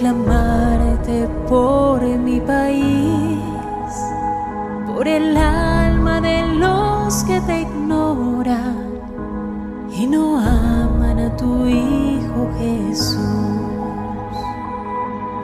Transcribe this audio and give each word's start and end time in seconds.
clamarte 0.00 1.28
por 1.48 2.02
mi 2.02 2.40
país, 2.40 3.38
por 4.86 5.06
el 5.06 5.36
alma 5.36 6.20
de 6.20 6.46
los 6.54 7.22
que 7.24 7.40
te 7.42 7.62
ignoran 7.62 9.00
y 9.92 10.06
no 10.06 10.38
aman 10.38 11.18
a 11.18 11.36
tu 11.36 11.66
Hijo 11.66 12.50
Jesús. 12.58 13.18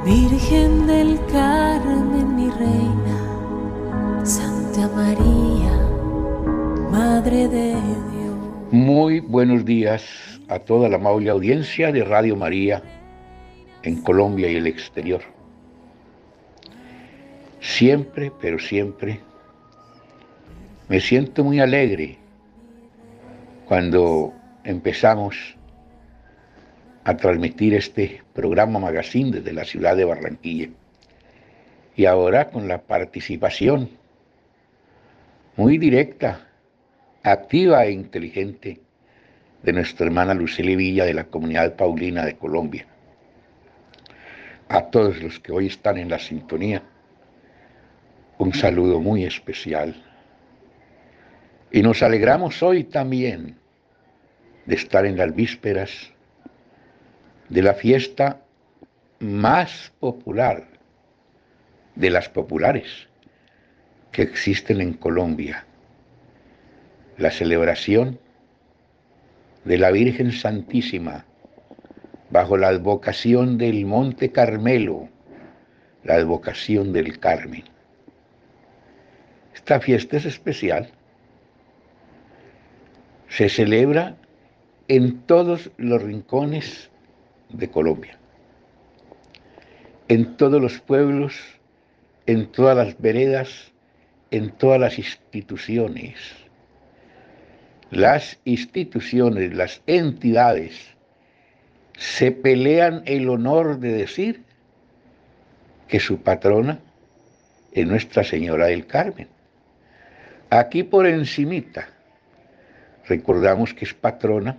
Virgen 0.04 0.86
del 0.86 1.18
Carmen, 1.26 2.36
mi 2.36 2.48
reina, 2.50 4.24
Santa 4.24 4.88
María, 4.94 5.74
Madre 6.90 7.48
de 7.48 7.72
Dios. 7.72 8.36
Muy 8.70 9.20
buenos 9.20 9.64
días 9.64 10.35
a 10.48 10.58
toda 10.60 10.88
la 10.88 10.96
amable 10.96 11.30
audiencia 11.30 11.92
de 11.92 12.04
Radio 12.04 12.36
María 12.36 12.82
en 13.82 14.02
Colombia 14.02 14.50
y 14.50 14.56
el 14.56 14.66
exterior. 14.66 15.22
Siempre, 17.60 18.32
pero 18.40 18.58
siempre, 18.58 19.20
me 20.88 21.00
siento 21.00 21.42
muy 21.42 21.58
alegre 21.58 22.18
cuando 23.66 24.32
empezamos 24.62 25.56
a 27.04 27.16
transmitir 27.16 27.74
este 27.74 28.22
programa 28.32 28.78
magazine 28.78 29.30
desde 29.30 29.52
la 29.52 29.64
ciudad 29.64 29.96
de 29.96 30.04
Barranquilla. 30.04 30.68
Y 31.96 32.04
ahora 32.04 32.50
con 32.50 32.68
la 32.68 32.82
participación 32.82 33.88
muy 35.56 35.78
directa, 35.78 36.48
activa 37.22 37.84
e 37.86 37.92
inteligente 37.92 38.80
de 39.66 39.72
nuestra 39.72 40.06
hermana 40.06 40.32
Lucely 40.32 40.76
Villa 40.76 41.04
de 41.04 41.12
la 41.12 41.24
comunidad 41.24 41.74
paulina 41.74 42.24
de 42.24 42.36
Colombia. 42.36 42.86
A 44.68 44.82
todos 44.90 45.20
los 45.20 45.40
que 45.40 45.50
hoy 45.50 45.66
están 45.66 45.98
en 45.98 46.08
la 46.08 46.20
sintonía, 46.20 46.84
un 48.38 48.54
saludo 48.54 49.00
muy 49.00 49.24
especial. 49.24 50.00
Y 51.72 51.82
nos 51.82 52.00
alegramos 52.04 52.62
hoy 52.62 52.84
también 52.84 53.56
de 54.66 54.76
estar 54.76 55.04
en 55.04 55.16
las 55.16 55.34
vísperas 55.34 56.12
de 57.48 57.62
la 57.62 57.74
fiesta 57.74 58.42
más 59.18 59.92
popular 59.98 60.68
de 61.96 62.10
las 62.10 62.28
populares 62.28 63.08
que 64.12 64.22
existen 64.22 64.80
en 64.80 64.92
Colombia, 64.92 65.66
la 67.18 67.32
celebración 67.32 68.20
de 69.66 69.78
la 69.78 69.90
Virgen 69.90 70.30
Santísima 70.30 71.26
bajo 72.30 72.56
la 72.56 72.68
advocación 72.68 73.58
del 73.58 73.84
Monte 73.84 74.30
Carmelo, 74.30 75.08
la 76.04 76.14
advocación 76.14 76.92
del 76.92 77.18
Carmen. 77.18 77.64
Esta 79.54 79.80
fiesta 79.80 80.18
es 80.18 80.24
especial. 80.24 80.92
Se 83.28 83.48
celebra 83.48 84.16
en 84.86 85.18
todos 85.22 85.72
los 85.78 86.00
rincones 86.00 86.88
de 87.48 87.68
Colombia, 87.68 88.16
en 90.06 90.36
todos 90.36 90.62
los 90.62 90.78
pueblos, 90.78 91.34
en 92.26 92.46
todas 92.52 92.76
las 92.76 93.00
veredas, 93.00 93.72
en 94.30 94.52
todas 94.52 94.78
las 94.78 94.96
instituciones. 94.96 96.45
Las 97.90 98.38
instituciones, 98.44 99.54
las 99.54 99.80
entidades, 99.86 100.96
se 101.96 102.32
pelean 102.32 103.02
el 103.06 103.28
honor 103.28 103.78
de 103.78 103.92
decir 103.92 104.42
que 105.88 106.00
su 106.00 106.18
patrona 106.18 106.80
es 107.72 107.86
Nuestra 107.86 108.24
Señora 108.24 108.66
del 108.66 108.86
Carmen. 108.86 109.28
Aquí 110.50 110.82
por 110.82 111.06
encimita 111.06 111.88
recordamos 113.06 113.72
que 113.72 113.84
es 113.84 113.94
patrona 113.94 114.58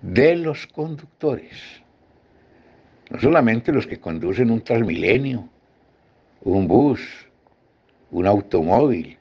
de 0.00 0.36
los 0.36 0.66
conductores, 0.66 1.82
no 3.10 3.20
solamente 3.20 3.72
los 3.72 3.86
que 3.86 3.98
conducen 3.98 4.50
un 4.50 4.62
transmilenio, 4.62 5.48
un 6.42 6.68
bus, 6.68 7.00
un 8.10 8.26
automóvil, 8.26 9.18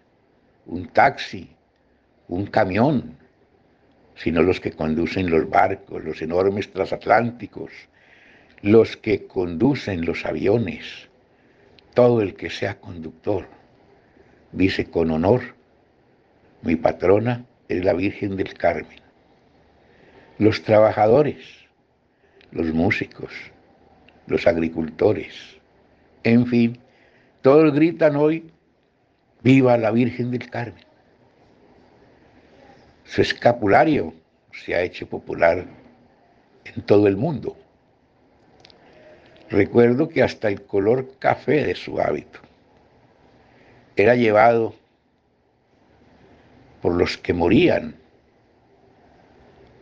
un 0.67 0.87
taxi, 0.87 1.49
un 2.27 2.45
camión, 2.45 3.17
sino 4.15 4.41
los 4.41 4.59
que 4.59 4.71
conducen 4.71 5.29
los 5.29 5.49
barcos, 5.49 6.03
los 6.03 6.21
enormes 6.21 6.71
transatlánticos, 6.71 7.71
los 8.61 8.97
que 8.97 9.27
conducen 9.27 10.05
los 10.05 10.25
aviones, 10.25 11.09
todo 11.93 12.21
el 12.21 12.35
que 12.35 12.49
sea 12.49 12.79
conductor, 12.79 13.47
dice 14.51 14.85
con 14.85 15.11
honor, 15.11 15.41
mi 16.61 16.75
patrona 16.75 17.45
es 17.67 17.83
la 17.85 17.93
Virgen 17.93 18.35
del 18.35 18.53
Carmen 18.53 19.07
los 20.37 20.61
trabajadores, 20.61 21.37
los 22.51 22.67
músicos, 22.73 23.31
los 24.27 24.45
agricultores, 24.45 25.33
en 26.23 26.45
fin, 26.45 26.77
todos 27.41 27.73
gritan 27.73 28.16
hoy, 28.16 28.51
viva 29.41 29.77
la 29.77 29.91
Virgen 29.91 30.31
del 30.31 30.49
Carmen. 30.49 30.86
Su 33.07 33.22
escapulario 33.22 34.13
se 34.51 34.75
ha 34.75 34.81
hecho 34.81 35.07
popular 35.07 35.66
en 36.66 36.81
todo 36.84 37.07
el 37.07 37.16
mundo. 37.16 37.57
Recuerdo 39.50 40.09
que 40.09 40.22
hasta 40.22 40.50
el 40.50 40.63
color 40.63 41.17
café 41.17 41.63
de 41.63 41.73
su 41.73 42.01
hábito 42.01 42.40
era 43.96 44.13
llevado 44.16 44.75
por 46.81 46.96
los 46.96 47.17
que 47.17 47.34
morían 47.34 47.96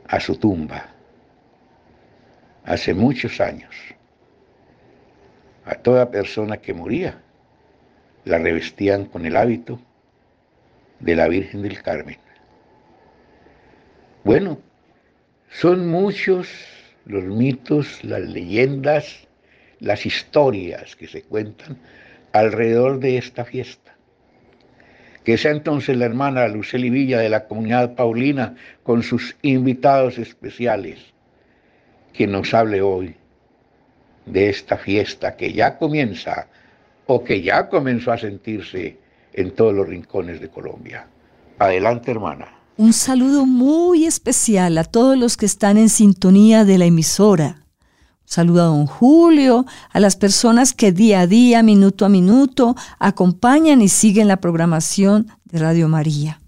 a 0.07 0.19
su 0.19 0.35
tumba 0.37 0.93
hace 2.63 2.93
muchos 2.93 3.41
años. 3.41 3.75
A 5.65 5.73
toda 5.73 6.11
persona 6.11 6.57
que 6.57 6.75
moría 6.75 7.19
la 8.23 8.37
revestían 8.37 9.05
con 9.05 9.25
el 9.25 9.35
hábito 9.35 9.79
de 10.99 11.15
la 11.15 11.27
Virgen 11.27 11.63
del 11.63 11.81
Carmen. 11.81 12.24
Bueno, 14.25 14.59
son 15.49 15.87
muchos 15.87 16.49
los 17.05 17.23
mitos, 17.23 18.03
las 18.03 18.21
leyendas, 18.21 19.27
las 19.79 20.05
historias 20.05 20.97
que 20.97 21.07
se 21.07 21.21
cuentan 21.21 21.77
alrededor 22.33 22.99
de 22.99 23.17
esta 23.17 23.45
fiesta 23.45 23.95
que 25.25 25.37
sea 25.37 25.51
entonces 25.51 25.97
la 25.97 26.05
hermana 26.05 26.47
Lucely 26.47 26.89
Villa 26.91 27.19
de 27.19 27.29
la 27.29 27.45
comunidad 27.47 27.95
paulina 27.95 28.55
con 28.83 29.01
sus 29.01 29.35
invitados 29.41 30.19
especiales, 30.19 30.99
quien 32.13 32.31
nos 32.31 32.53
hable 32.53 32.81
hoy 32.83 33.15
de 34.27 34.49
esta 34.49 34.77
fiesta 34.77 35.35
que 35.35 35.51
ya 35.51 35.79
comienza 35.79 36.47
o 37.07 37.23
que 37.23 37.41
ya 37.41 37.69
comenzó 37.69 38.11
a 38.11 38.19
sentirse 38.19 38.97
en 39.33 39.51
todos 39.51 39.73
los 39.73 39.87
rincones 39.87 40.39
de 40.39 40.49
Colombia. 40.49 41.07
Adelante, 41.57 42.11
hermana. 42.11 42.54
Un 42.77 42.91
saludo 42.91 43.45
muy 43.45 44.03
especial 44.03 44.77
a 44.77 44.83
todos 44.83 45.17
los 45.17 45.37
que 45.37 45.45
están 45.45 45.77
en 45.77 45.87
sintonía 45.87 46.65
de 46.65 46.77
la 46.77 46.83
emisora. 46.83 47.65
Saludo 48.25 48.63
a 48.63 48.65
don 48.65 48.85
Julio, 48.85 49.65
a 49.93 50.01
las 50.01 50.17
personas 50.17 50.73
que 50.73 50.91
día 50.91 51.21
a 51.21 51.27
día, 51.27 51.63
minuto 51.63 52.03
a 52.03 52.09
minuto, 52.09 52.75
acompañan 52.99 53.81
y 53.81 53.87
siguen 53.87 54.27
la 54.27 54.41
programación 54.41 55.27
de 55.45 55.59
Radio 55.59 55.87
María. 55.87 56.41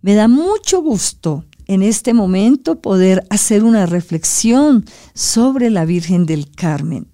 Me 0.00 0.14
da 0.14 0.28
mucho 0.28 0.80
gusto 0.80 1.44
en 1.66 1.82
este 1.82 2.14
momento 2.14 2.80
poder 2.80 3.26
hacer 3.28 3.64
una 3.64 3.84
reflexión 3.84 4.86
sobre 5.12 5.68
la 5.68 5.84
Virgen 5.84 6.24
del 6.24 6.50
Carmen, 6.50 7.11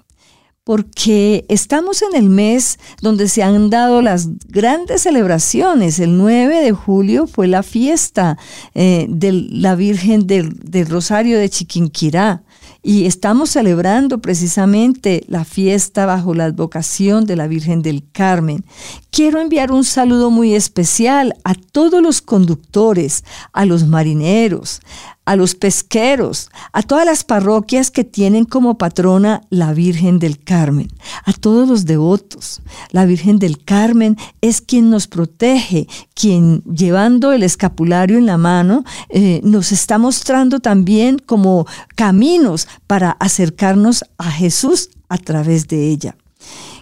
porque 0.68 1.46
estamos 1.48 2.02
en 2.02 2.14
el 2.14 2.28
mes 2.28 2.78
donde 3.00 3.28
se 3.28 3.42
han 3.42 3.70
dado 3.70 4.02
las 4.02 4.28
grandes 4.48 5.00
celebraciones. 5.00 5.98
El 5.98 6.18
9 6.18 6.60
de 6.60 6.72
julio 6.72 7.26
fue 7.26 7.48
la 7.48 7.62
fiesta 7.62 8.36
eh, 8.74 9.06
de 9.08 9.32
la 9.32 9.76
Virgen 9.76 10.26
del, 10.26 10.52
del 10.58 10.86
Rosario 10.86 11.38
de 11.38 11.48
Chiquinquirá 11.48 12.42
y 12.82 13.06
estamos 13.06 13.50
celebrando 13.50 14.18
precisamente 14.18 15.24
la 15.26 15.44
fiesta 15.44 16.06
bajo 16.06 16.34
la 16.34 16.44
advocación 16.44 17.24
de 17.26 17.36
la 17.36 17.46
Virgen 17.46 17.82
del 17.82 18.04
Carmen. 18.12 18.64
Quiero 19.10 19.40
enviar 19.40 19.72
un 19.72 19.84
saludo 19.84 20.30
muy 20.30 20.54
especial 20.54 21.34
a 21.44 21.54
todos 21.54 22.02
los 22.02 22.22
conductores, 22.22 23.24
a 23.52 23.64
los 23.64 23.86
marineros, 23.86 24.80
a 25.28 25.36
los 25.36 25.54
pesqueros, 25.54 26.48
a 26.72 26.82
todas 26.82 27.04
las 27.04 27.22
parroquias 27.22 27.90
que 27.90 28.02
tienen 28.02 28.46
como 28.46 28.78
patrona 28.78 29.42
la 29.50 29.74
Virgen 29.74 30.18
del 30.18 30.42
Carmen, 30.42 30.88
a 31.22 31.34
todos 31.34 31.68
los 31.68 31.84
devotos. 31.84 32.62
La 32.92 33.04
Virgen 33.04 33.38
del 33.38 33.62
Carmen 33.62 34.16
es 34.40 34.62
quien 34.62 34.88
nos 34.88 35.06
protege, 35.06 35.86
quien 36.14 36.62
llevando 36.64 37.34
el 37.34 37.42
escapulario 37.42 38.16
en 38.16 38.24
la 38.24 38.38
mano 38.38 38.84
eh, 39.10 39.42
nos 39.44 39.70
está 39.70 39.98
mostrando 39.98 40.60
también 40.60 41.18
como 41.18 41.66
caminos 41.94 42.66
para 42.86 43.10
acercarnos 43.10 44.06
a 44.16 44.30
Jesús 44.30 44.88
a 45.10 45.18
través 45.18 45.68
de 45.68 45.90
ella. 45.90 46.16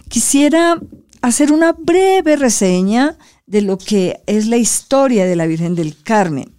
Quisiera 0.07 0.79
hacer 1.21 1.51
una 1.51 1.73
breve 1.73 2.37
reseña 2.37 3.17
de 3.45 3.61
lo 3.61 3.77
que 3.77 4.21
es 4.25 4.47
la 4.47 4.55
historia 4.55 5.25
de 5.25 5.35
la 5.35 5.47
Virgen 5.47 5.75
del 5.75 6.01
Carmen. 6.01 6.56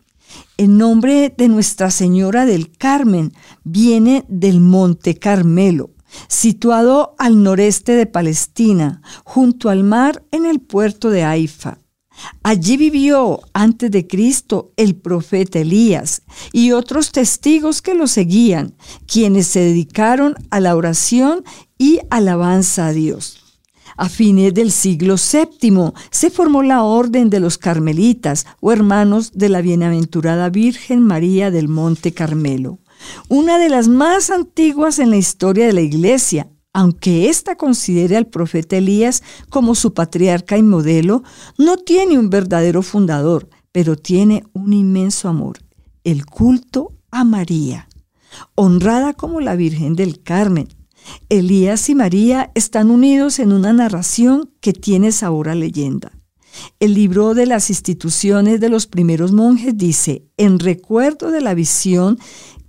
El 0.59 0.77
nombre 0.77 1.33
de 1.39 1.47
Nuestra 1.47 1.89
Señora 1.89 2.45
del 2.45 2.73
Carmen 2.73 3.33
viene 3.63 4.25
del 4.27 4.59
Monte 4.59 5.15
Carmelo, 5.15 5.91
situado 6.27 7.15
al 7.17 7.45
noreste 7.45 7.93
de 7.93 8.07
Palestina, 8.07 9.01
junto 9.23 9.71
al 9.71 9.85
mar 9.85 10.25
en 10.33 10.47
el 10.47 10.59
puerto 10.61 11.11
de 11.11 11.23
Haifa. 11.23 11.79
Allí 12.43 12.77
vivió 12.77 13.39
antes 13.53 13.93
de 13.93 14.09
Cristo 14.09 14.73
el 14.77 14.97
profeta 14.97 15.61
Elías 15.61 16.23
y 16.53 16.73
otros 16.73 17.13
testigos 17.13 17.81
que 17.81 17.95
lo 17.95 18.09
seguían, 18.09 18.75
quienes 19.07 19.47
se 19.47 19.61
dedicaron 19.61 20.35
a 20.51 20.59
la 20.59 20.75
oración 20.75 21.45
y 21.79 22.01
alabanza 22.11 22.89
a 22.89 22.93
Dios. 22.93 23.48
A 23.99 24.09
fines 24.09 24.55
del 24.55 24.71
siglo 24.71 25.17
VII 25.17 25.93
se 26.13 26.31
formó 26.31 26.63
la 26.63 26.85
Orden 26.85 27.31
de 27.31 27.41
los 27.41 27.59
Carmelitas 27.59 28.47
o 28.61 28.71
hermanos 28.71 29.33
de 29.35 29.49
la 29.49 29.61
Bienaventurada 29.61 30.51
Virgen 30.51 31.03
María 31.03 31.51
del 31.51 31.67
Monte 31.67 32.13
Carmelo, 32.13 32.79
una 33.29 33.59
de 33.59 33.69
las 33.69 33.89
más 33.89 34.31
antiguas 34.31 35.01
en 35.01 35.11
la 35.11 35.17
historia 35.17 35.67
de 35.67 35.73
la 35.73 35.81
Iglesia, 35.81 36.47
aunque 36.73 37.29
ésta 37.29 37.57
considere 37.57 38.17
al 38.17 38.29
profeta 38.29 38.77
Elías 38.77 39.25
como 39.49 39.75
su 39.75 39.95
patriarca 39.95 40.57
y 40.57 40.63
modelo, 40.63 41.25
no 41.59 41.77
tiene 41.77 42.21
un 42.21 42.31
verdadero 42.31 42.83
fundador, 42.83 43.49
pero 43.73 43.97
tiene 43.97 44.45
un 44.53 44.75
inmenso 44.75 45.29
amor, 45.29 45.59
el 46.05 46.25
culto 46.25 46.93
a 47.11 47.25
María, 47.25 47.89
honrada 48.55 49.13
como 49.15 49.41
la 49.41 49.57
Virgen 49.57 49.97
del 49.97 50.23
Carmen, 50.23 50.69
Elías 51.29 51.89
y 51.89 51.95
María 51.95 52.51
están 52.55 52.91
unidos 52.91 53.39
en 53.39 53.53
una 53.53 53.73
narración 53.73 54.51
que 54.61 54.73
tiene 54.73 55.13
sabor 55.13 55.49
a 55.49 55.55
leyenda. 55.55 56.13
El 56.81 56.95
libro 56.95 57.35
de 57.35 57.47
las 57.47 57.71
instituciones 57.71 58.61
de 58.61 58.69
los 58.69 58.87
primeros 58.87 59.33
monjes 59.33 59.77
dice, 59.77 60.25
en 60.37 60.59
recuerdo 60.59 61.31
de 61.31 61.41
la 61.41 61.55
visión 61.55 62.19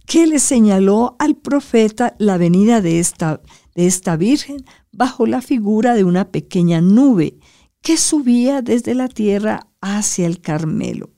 que 0.06 0.27
le 0.27 0.39
señaló 0.39 1.15
al 1.19 1.36
profeta 1.36 2.15
la 2.19 2.38
venida 2.38 2.81
de 2.81 3.00
esta, 3.00 3.41
de 3.75 3.88
esta 3.88 4.15
Virgen 4.18 4.65
bajo 4.91 5.25
la 5.25 5.41
figura 5.41 5.94
de 5.94 6.03
una 6.03 6.31
pequeña 6.31 6.81
nube 6.81 7.39
que 7.81 7.97
subía 7.97 8.62
desde 8.62 8.95
la 8.95 9.07
tierra 9.07 9.68
hacia 9.81 10.27
el 10.27 10.41
Carmelo. 10.41 11.12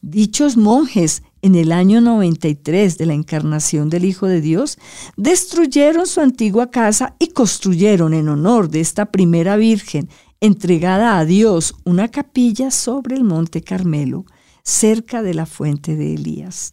Dichos 0.00 0.56
monjes 0.56 1.22
en 1.42 1.54
el 1.54 1.72
año 1.72 2.00
93 2.00 2.98
de 2.98 3.06
la 3.06 3.14
encarnación 3.14 3.90
del 3.90 4.04
Hijo 4.04 4.26
de 4.26 4.40
Dios, 4.40 4.78
destruyeron 5.16 6.06
su 6.06 6.20
antigua 6.20 6.70
casa 6.70 7.14
y 7.18 7.28
construyeron 7.28 8.14
en 8.14 8.28
honor 8.28 8.68
de 8.68 8.80
esta 8.80 9.06
primera 9.06 9.56
Virgen 9.56 10.08
entregada 10.40 11.18
a 11.18 11.24
Dios 11.24 11.74
una 11.84 12.08
capilla 12.08 12.70
sobre 12.70 13.16
el 13.16 13.24
monte 13.24 13.62
Carmelo, 13.62 14.24
cerca 14.62 15.22
de 15.22 15.34
la 15.34 15.46
fuente 15.46 15.96
de 15.96 16.14
Elías. 16.14 16.72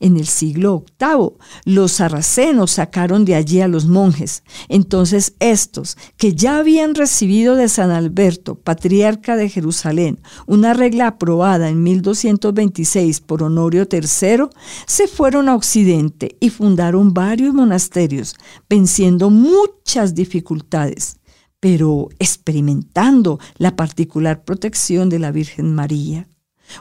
En 0.00 0.16
el 0.16 0.26
siglo 0.26 0.84
VIII, 0.98 1.32
los 1.64 1.92
sarracenos 1.92 2.72
sacaron 2.72 3.24
de 3.24 3.34
allí 3.34 3.60
a 3.60 3.68
los 3.68 3.86
monjes. 3.86 4.42
Entonces 4.68 5.34
estos, 5.38 5.96
que 6.16 6.34
ya 6.34 6.58
habían 6.58 6.94
recibido 6.94 7.56
de 7.56 7.68
San 7.68 7.90
Alberto, 7.90 8.56
patriarca 8.56 9.36
de 9.36 9.48
Jerusalén, 9.48 10.20
una 10.46 10.74
regla 10.74 11.08
aprobada 11.08 11.68
en 11.68 11.82
1226 11.82 13.20
por 13.20 13.42
Honorio 13.42 13.86
III, 13.90 14.48
se 14.86 15.08
fueron 15.08 15.48
a 15.48 15.54
Occidente 15.54 16.36
y 16.40 16.50
fundaron 16.50 17.14
varios 17.14 17.54
monasterios, 17.54 18.36
venciendo 18.68 19.30
muchas 19.30 20.14
dificultades 20.14 21.16
pero 21.62 22.08
experimentando 22.18 23.38
la 23.56 23.76
particular 23.76 24.44
protección 24.44 25.08
de 25.08 25.20
la 25.20 25.30
Virgen 25.30 25.72
María. 25.76 26.26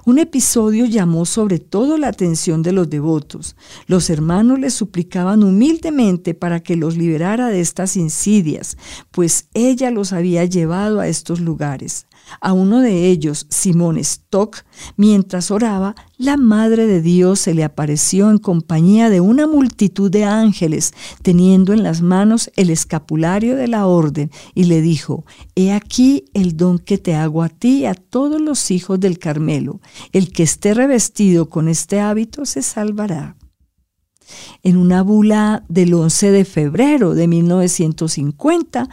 Un 0.06 0.20
episodio 0.20 0.86
llamó 0.86 1.26
sobre 1.26 1.60
todo 1.60 1.98
la 1.98 2.08
atención 2.08 2.62
de 2.62 2.72
los 2.72 2.90
devotos. 2.90 3.56
Los 3.88 4.10
hermanos 4.10 4.60
le 4.60 4.70
suplicaban 4.70 5.44
humildemente 5.44 6.34
para 6.34 6.62
que 6.62 6.76
los 6.76 6.98
liberara 6.98 7.48
de 7.48 7.62
estas 7.62 7.96
insidias, 7.96 8.78
pues 9.12 9.48
ella 9.54 9.92
los 9.92 10.14
había 10.14 10.46
llevado 10.46 11.00
a 11.00 11.08
estos 11.08 11.40
lugares. 11.40 12.06
A 12.40 12.54
uno 12.54 12.80
de 12.80 13.08
ellos, 13.08 13.46
Simón 13.50 13.98
Stock, 13.98 14.64
mientras 14.96 15.52
oraba, 15.52 15.96
la 16.18 16.38
Madre 16.38 16.88
de 16.88 17.02
Dios 17.02 17.40
se 17.40 17.54
le 17.54 17.64
apareció 17.64 18.30
en 18.30 18.38
compañía 18.38 19.10
de 19.10 19.22
una 19.22 19.48
multitud 19.48 20.10
de 20.10 20.26
ángeles, 20.26 20.94
teniendo 21.22 21.74
en 21.74 21.84
las 21.84 22.02
manos 22.02 22.52
el 22.56 22.70
escapulario 22.70 23.56
de 23.56 23.68
la 23.68 23.86
orden, 23.86 24.32
y 24.56 24.66
le 24.66 24.82
dijo, 24.82 25.26
He 25.56 25.72
aquí 25.72 26.26
el 26.34 26.58
don 26.58 26.80
que 26.80 26.98
te 26.98 27.16
hago 27.16 27.44
a 27.44 27.50
ti 27.50 27.80
y 27.80 27.86
a 27.86 27.96
todos 27.96 28.40
los 28.40 28.72
hijos 28.72 29.00
del 29.00 29.20
Carmelo. 29.20 29.82
El 30.12 30.32
que 30.32 30.44
esté 30.44 30.74
revestido 30.74 31.50
con 31.50 31.68
este 31.68 32.00
hábito 32.00 32.46
se 32.46 32.62
salvará. 32.62 33.36
En 34.64 34.78
una 34.78 35.02
bula 35.02 35.64
del 35.68 35.94
11 35.94 36.32
de 36.32 36.46
febrero 36.46 37.16
de 37.16 37.28
1950, 37.28 38.90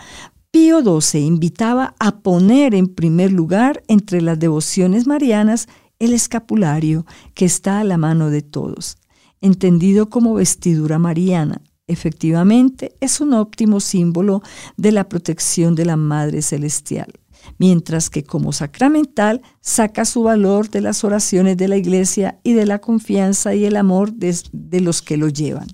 Pío 0.50 0.80
XII 0.80 1.20
invitaba 1.20 1.94
a 1.98 2.20
poner 2.20 2.74
en 2.74 2.86
primer 2.86 3.32
lugar 3.32 3.82
entre 3.86 4.22
las 4.22 4.38
devociones 4.38 5.06
marianas 5.06 5.68
el 5.98 6.14
escapulario 6.14 7.04
que 7.34 7.44
está 7.44 7.80
a 7.80 7.84
la 7.84 7.98
mano 7.98 8.30
de 8.30 8.40
todos, 8.40 8.96
entendido 9.42 10.08
como 10.08 10.34
vestidura 10.34 10.98
mariana. 10.98 11.60
Efectivamente, 11.86 12.94
es 13.00 13.20
un 13.20 13.34
óptimo 13.34 13.80
símbolo 13.80 14.42
de 14.76 14.92
la 14.92 15.08
protección 15.08 15.74
de 15.74 15.84
la 15.84 15.96
Madre 15.96 16.40
Celestial, 16.40 17.12
mientras 17.58 18.08
que 18.08 18.24
como 18.24 18.52
sacramental 18.52 19.42
saca 19.60 20.06
su 20.06 20.22
valor 20.22 20.70
de 20.70 20.80
las 20.80 21.04
oraciones 21.04 21.58
de 21.58 21.68
la 21.68 21.76
Iglesia 21.76 22.40
y 22.42 22.54
de 22.54 22.64
la 22.64 22.78
confianza 22.78 23.54
y 23.54 23.66
el 23.66 23.76
amor 23.76 24.12
de, 24.12 24.34
de 24.52 24.80
los 24.80 25.02
que 25.02 25.18
lo 25.18 25.28
llevan. 25.28 25.68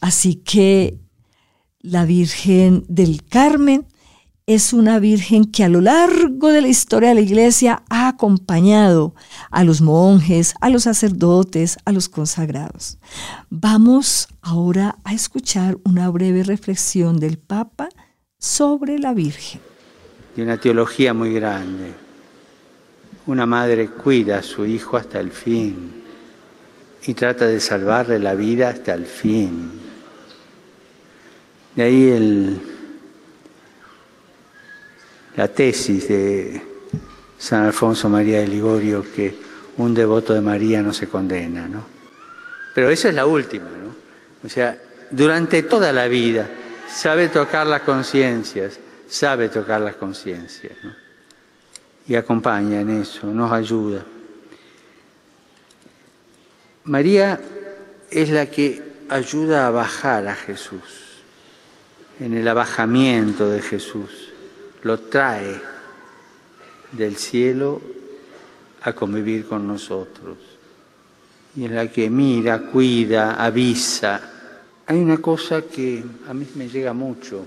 Así 0.00 0.36
que 0.36 0.98
la 1.80 2.04
Virgen 2.04 2.84
del 2.88 3.24
Carmen 3.24 3.86
es 4.46 4.72
una 4.72 5.00
Virgen 5.00 5.44
que 5.44 5.64
a 5.64 5.68
lo 5.68 5.80
largo 5.80 6.52
de 6.52 6.62
la 6.62 6.68
historia 6.68 7.08
de 7.08 7.16
la 7.16 7.20
Iglesia 7.20 7.82
ha 7.90 8.06
acompañado 8.06 9.14
a 9.50 9.64
los 9.64 9.80
monjes, 9.80 10.54
a 10.60 10.70
los 10.70 10.84
sacerdotes, 10.84 11.78
a 11.84 11.90
los 11.90 12.08
consagrados. 12.08 12.98
Vamos 13.50 14.28
ahora 14.42 14.96
a 15.02 15.14
escuchar 15.14 15.78
una 15.84 16.08
breve 16.10 16.44
reflexión 16.44 17.18
del 17.18 17.38
Papa 17.38 17.88
sobre 18.38 19.00
la 19.00 19.14
Virgen. 19.14 19.60
De 20.36 20.44
una 20.44 20.58
teología 20.58 21.12
muy 21.12 21.32
grande. 21.34 21.92
Una 23.26 23.46
madre 23.46 23.88
cuida 23.88 24.38
a 24.38 24.42
su 24.42 24.64
hijo 24.64 24.96
hasta 24.96 25.18
el 25.18 25.32
fin 25.32 26.04
y 27.04 27.14
trata 27.14 27.46
de 27.46 27.58
salvarle 27.58 28.20
la 28.20 28.34
vida 28.34 28.68
hasta 28.68 28.94
el 28.94 29.06
fin. 29.06 29.85
De 31.76 31.82
ahí 31.82 32.58
la 35.36 35.48
tesis 35.48 36.08
de 36.08 36.62
San 37.38 37.66
Alfonso 37.66 38.08
María 38.08 38.40
de 38.40 38.48
Ligorio 38.48 39.04
que 39.14 39.36
un 39.76 39.92
devoto 39.92 40.32
de 40.32 40.40
María 40.40 40.80
no 40.80 40.94
se 40.94 41.06
condena, 41.06 41.68
¿no? 41.68 41.84
Pero 42.74 42.88
esa 42.88 43.10
es 43.10 43.14
la 43.14 43.26
última, 43.26 43.66
¿no? 43.66 43.94
O 44.42 44.48
sea, 44.48 44.78
durante 45.10 45.64
toda 45.64 45.92
la 45.92 46.08
vida 46.08 46.48
sabe 46.90 47.28
tocar 47.28 47.66
las 47.66 47.82
conciencias, 47.82 48.80
sabe 49.06 49.50
tocar 49.50 49.82
las 49.82 49.96
conciencias. 49.96 50.72
Y 52.08 52.14
acompaña 52.14 52.80
en 52.80 53.02
eso, 53.02 53.26
nos 53.26 53.52
ayuda. 53.52 54.02
María 56.84 57.38
es 58.10 58.30
la 58.30 58.46
que 58.46 58.82
ayuda 59.10 59.66
a 59.66 59.70
bajar 59.70 60.26
a 60.26 60.34
Jesús 60.34 61.05
en 62.20 62.34
el 62.34 62.48
abajamiento 62.48 63.48
de 63.48 63.60
Jesús, 63.60 64.32
lo 64.82 64.98
trae 64.98 65.60
del 66.92 67.16
cielo 67.16 67.80
a 68.82 68.92
convivir 68.92 69.46
con 69.46 69.66
nosotros. 69.66 70.36
Y 71.56 71.64
en 71.64 71.74
la 71.74 71.90
que 71.90 72.08
mira, 72.08 72.60
cuida, 72.60 73.34
avisa. 73.42 74.20
Hay 74.86 74.98
una 74.98 75.18
cosa 75.18 75.62
que 75.62 76.02
a 76.28 76.34
mí 76.34 76.46
me 76.54 76.68
llega 76.68 76.92
mucho. 76.92 77.44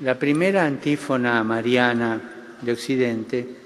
La 0.00 0.18
primera 0.18 0.64
antífona 0.64 1.44
mariana 1.44 2.20
de 2.60 2.72
Occidente 2.72 3.56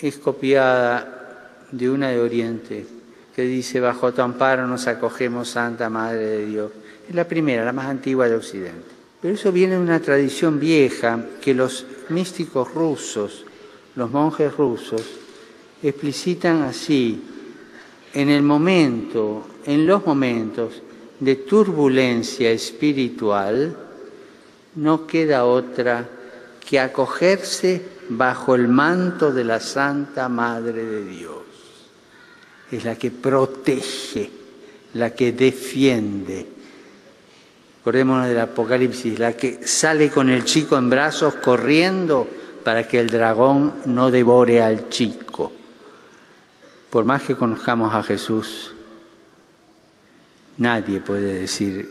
es 0.00 0.18
copiada 0.18 1.66
de 1.70 1.90
una 1.90 2.10
de 2.10 2.20
Oriente, 2.20 2.86
que 3.34 3.42
dice, 3.42 3.80
bajo 3.80 4.12
tu 4.12 4.22
amparo 4.22 4.66
nos 4.66 4.86
acogemos, 4.86 5.48
Santa 5.48 5.88
Madre 5.88 6.26
de 6.26 6.46
Dios. 6.46 6.72
Es 7.08 7.14
la 7.14 7.26
primera, 7.26 7.64
la 7.64 7.72
más 7.72 7.86
antigua 7.86 8.28
de 8.28 8.36
Occidente. 8.36 8.99
Pero 9.20 9.34
eso 9.34 9.52
viene 9.52 9.74
de 9.74 9.82
una 9.82 10.00
tradición 10.00 10.58
vieja 10.58 11.26
que 11.40 11.54
los 11.54 11.84
místicos 12.08 12.72
rusos, 12.72 13.44
los 13.94 14.10
monjes 14.10 14.56
rusos, 14.56 15.02
explicitan 15.82 16.62
así, 16.62 17.22
en 18.14 18.28
el 18.28 18.42
momento, 18.42 19.46
en 19.66 19.86
los 19.86 20.04
momentos 20.04 20.82
de 21.20 21.36
turbulencia 21.36 22.50
espiritual, 22.50 23.76
no 24.76 25.06
queda 25.06 25.44
otra 25.44 26.08
que 26.66 26.80
acogerse 26.80 27.82
bajo 28.08 28.54
el 28.54 28.68
manto 28.68 29.32
de 29.32 29.44
la 29.44 29.60
Santa 29.60 30.28
Madre 30.28 30.84
de 30.84 31.04
Dios. 31.04 31.42
Es 32.70 32.84
la 32.84 32.96
que 32.96 33.10
protege, 33.10 34.30
la 34.94 35.14
que 35.14 35.32
defiende. 35.32 36.46
Acordémonos 37.80 38.28
del 38.28 38.40
Apocalipsis, 38.40 39.18
la 39.18 39.32
que 39.32 39.66
sale 39.66 40.10
con 40.10 40.28
el 40.28 40.44
chico 40.44 40.76
en 40.76 40.90
brazos 40.90 41.36
corriendo 41.36 42.28
para 42.62 42.86
que 42.86 43.00
el 43.00 43.08
dragón 43.08 43.74
no 43.86 44.10
devore 44.10 44.62
al 44.62 44.90
chico. 44.90 45.50
Por 46.90 47.06
más 47.06 47.22
que 47.22 47.36
conozcamos 47.36 47.94
a 47.94 48.02
Jesús, 48.02 48.74
nadie 50.58 51.00
puede 51.00 51.40
decir 51.40 51.88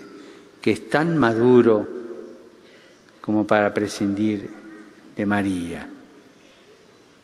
que 0.61 0.71
es 0.71 0.89
tan 0.89 1.17
maduro 1.17 1.87
como 3.19 3.47
para 3.47 3.73
prescindir 3.73 4.47
de 5.15 5.25
María. 5.25 5.89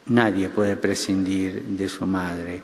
Nadie 0.07 0.50
puede 0.50 0.75
prescindir 0.75 1.63
de 1.63 1.88
su 1.88 2.05
madre. 2.07 2.63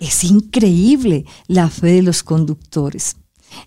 Es 0.00 0.24
increíble 0.24 1.26
la 1.46 1.68
fe 1.68 1.88
de 1.88 2.02
los 2.02 2.22
conductores. 2.22 3.16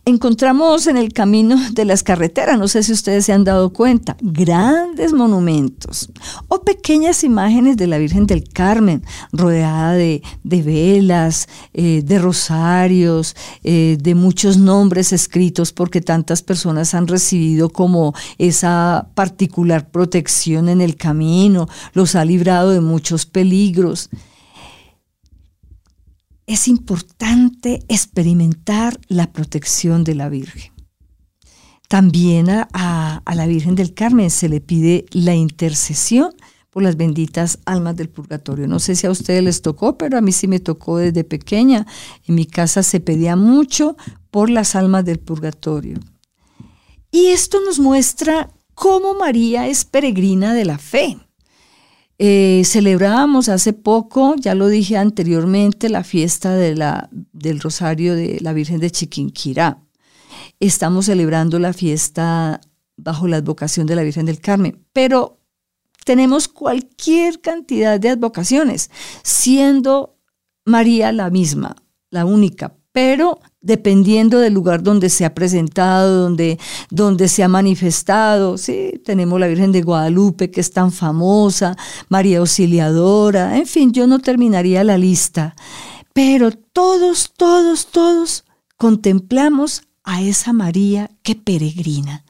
Encontramos 0.06 0.88
en 0.88 0.98
el 0.98 1.14
camino 1.14 1.56
de 1.72 1.86
las 1.86 2.04
carreteras, 2.04 2.58
no 2.58 2.68
sé 2.68 2.84
si 2.84 2.94
ustedes 2.94 3.26
se 3.26 3.34
han 3.34 3.44
dado 3.44 3.72
cuenta, 3.72 4.18
grandes 4.22 5.14
monumentos 5.14 6.10
o 6.48 6.62
pequeñas 6.62 7.24
imágenes 7.24 7.78
de 7.78 7.88
la 7.88 7.98
Virgen 7.98 8.26
del 8.26 8.48
Carmen, 8.48 9.04
rodeada 9.32 9.94
de, 9.94 10.22
velas, 10.44 11.48
eh, 11.74 12.02
de 12.04 12.20
rosarios, 12.20 13.36
eh, 13.64 13.98
de 14.02 14.16
muchos 14.16 14.58
nombres 14.58 15.14
escritos 15.14 15.74
porque 15.74 16.02
tantas 16.02 16.42
personas 16.42 16.94
han 16.94 17.08
recibido 17.08 17.70
como 17.70 18.14
esa 18.38 19.10
particular 19.16 19.90
protección 19.90 20.70
en 20.70 20.82
el 20.82 20.96
camino, 20.96 21.68
los 21.94 22.16
ha 22.16 22.26
librado 22.26 22.72
de 22.72 22.82
muchos 22.82 23.26
peligros 23.26 24.10
es 26.50 26.68
importante 26.68 27.84
experimentar 27.89 29.00
la 29.08 29.32
protección 29.32 30.03
de 30.03 30.15
la 30.15 30.29
Virgen. 30.29 30.72
También 31.88 32.48
a, 32.50 33.22
la 33.24 33.46
Virgen 33.46 33.75
del 33.75 33.94
Carmen 33.94 34.32
se 34.32 34.50
le 34.50 34.60
pide 34.60 35.06
la 35.12 35.36
intercesión 35.36 36.34
por 36.72 36.82
las 36.82 36.98
benditas 36.98 37.60
almas 37.65 37.96
del 37.98 38.10
purgatorio. 38.10 38.68
No 38.68 38.79
sé 38.79 38.96
si 38.96 39.06
a 39.06 39.12
ustedes 39.12 39.44
les 39.44 39.62
tocó, 39.62 39.96
pero 39.96 40.18
a 40.18 40.22
mí 40.22 40.32
sí 40.32 40.48
me 40.48 40.60
tocó 40.60 40.98
desde 40.98 41.24
pequeña. 41.24 41.86
En 42.25 42.34
mi 42.34 42.48
casa 42.48 42.82
se 42.82 43.00
pedía 43.00 43.36
mucho 43.36 43.96
por 44.32 44.50
las 44.50 44.75
almas 44.75 45.06
del 45.06 45.20
purgatorio. 45.20 46.00
Y 47.12 47.27
esto 47.27 47.60
nos 47.63 47.77
muestra 47.77 48.50
cómo 48.74 49.13
María 49.13 49.68
es 49.68 49.86
peregrina 49.86 50.56
de 50.56 50.65
la 50.65 50.79
fe. 50.79 51.20
Eh, 52.22 52.64
celebrábamos 52.66 53.48
hace 53.48 53.72
poco, 53.72 54.36
ya 54.36 54.54
lo 54.54 54.68
dije 54.68 54.98
anteriormente, 54.98 55.88
la 55.88 56.04
fiesta 56.04 56.54
del 56.54 57.60
Rosario 57.62 58.14
de 58.14 58.40
la 58.42 58.52
Virgen 58.52 58.82
de 58.82 58.92
Chiquinquirá. 58.92 59.82
Estamos 60.60 61.06
celebrando 61.06 61.60
la 61.60 61.72
fiesta 61.72 62.60
bajo 62.98 63.30
la 63.30 63.38
advocación 63.38 63.88
de 63.88 63.96
la 63.96 64.04
Virgen 64.04 64.26
del 64.26 64.42
Carmen, 64.42 64.86
pero 64.92 65.40
tenemos 66.04 66.50
cualquier 66.50 67.40
cantidad 67.40 67.98
de 67.98 68.10
advocaciones, 68.10 68.92
siendo 69.24 70.18
María 70.66 71.14
la 71.14 71.30
misma, 71.30 71.78
la 72.10 72.26
única, 72.26 72.76
pero 72.92 73.40
dependiendo 73.62 74.39
del 74.39 74.54
lugar 74.54 74.84
donde 74.84 75.10
se 75.10 75.25
ha 75.25 75.34
presentado, 75.34 76.24
donde, 76.24 76.60
donde 76.89 77.28
se 77.28 77.44
ha 77.44 77.48
manifestado. 77.48 78.58
Sí, 78.58 79.01
tenemos 79.04 79.39
la 79.39 79.48
Virgen 79.48 79.72
de 79.72 79.82
Guadalupe, 79.82 80.51
que 80.51 80.62
es 80.62 80.72
tan 80.72 80.92
famosa, 80.92 81.75
María 82.08 82.39
Auxiliadora, 82.39 83.58
en 83.58 83.68
fin, 83.68 83.92
yo 83.92 84.08
no 84.08 84.20
terminaría 84.20 84.84
la 84.84 84.98
lista. 84.98 85.56
Pero 86.13 86.51
todos, 86.51 87.34
todos, 87.36 87.88
todos 87.88 88.46
contemplamos 88.78 89.84
a 90.04 90.22
esa 90.22 90.54
María 90.54 91.12
que 91.22 91.36
peregrina. 91.36 92.24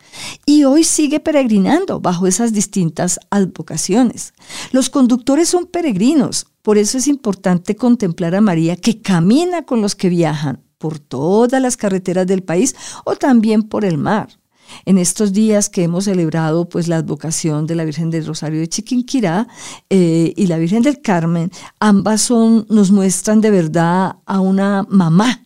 Y 0.45 0.63
hoy 0.63 0.83
sigue 0.83 1.19
peregrinando 1.19 1.99
bajo 1.99 2.27
esas 2.27 2.51
distintas 2.51 3.19
advocaciones. 3.29 4.33
Los 4.71 4.89
conductores 4.89 5.47
son 5.49 5.65
peregrinos, 5.65 6.47
por 6.61 6.77
eso 6.77 6.97
es 6.97 7.07
importante 7.07 7.75
contemplar 7.75 8.35
a 8.35 8.41
María 8.41 8.75
que 8.75 9.01
camina 9.01 9.63
con 9.65 9.81
los 9.81 9.95
que 9.95 10.09
viajan 10.09 10.68
por 10.79 10.97
todas 10.97 11.61
las 11.61 11.77
carreteras 11.77 12.25
del 12.25 12.41
país 12.41 12.75
o 13.05 13.15
también 13.15 13.61
por 13.61 13.85
el 13.85 13.99
mar. 13.99 14.39
En 14.85 14.97
estos 14.97 15.33
días 15.33 15.69
que 15.69 15.83
hemos 15.83 16.05
celebrado 16.05 16.69
pues 16.69 16.87
la 16.87 16.97
advocación 16.97 17.67
de 17.67 17.75
la 17.75 17.85
Virgen 17.85 18.09
del 18.09 18.25
Rosario 18.25 18.59
de 18.59 18.69
Chiquinquirá 18.69 19.47
eh, 19.89 20.33
y 20.35 20.47
la 20.47 20.57
Virgen 20.57 20.81
del 20.81 21.01
Carmen, 21.01 21.51
ambas 21.79 22.21
son, 22.21 22.65
nos 22.69 22.91
muestran 22.91 23.41
de 23.41 23.51
verdad 23.51 24.17
a 24.25 24.39
una 24.39 24.85
mamá 24.89 25.45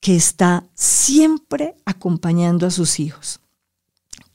que 0.00 0.16
está 0.16 0.64
siempre 0.74 1.76
acompañando 1.84 2.66
a 2.66 2.70
sus 2.70 3.00
hijos 3.00 3.40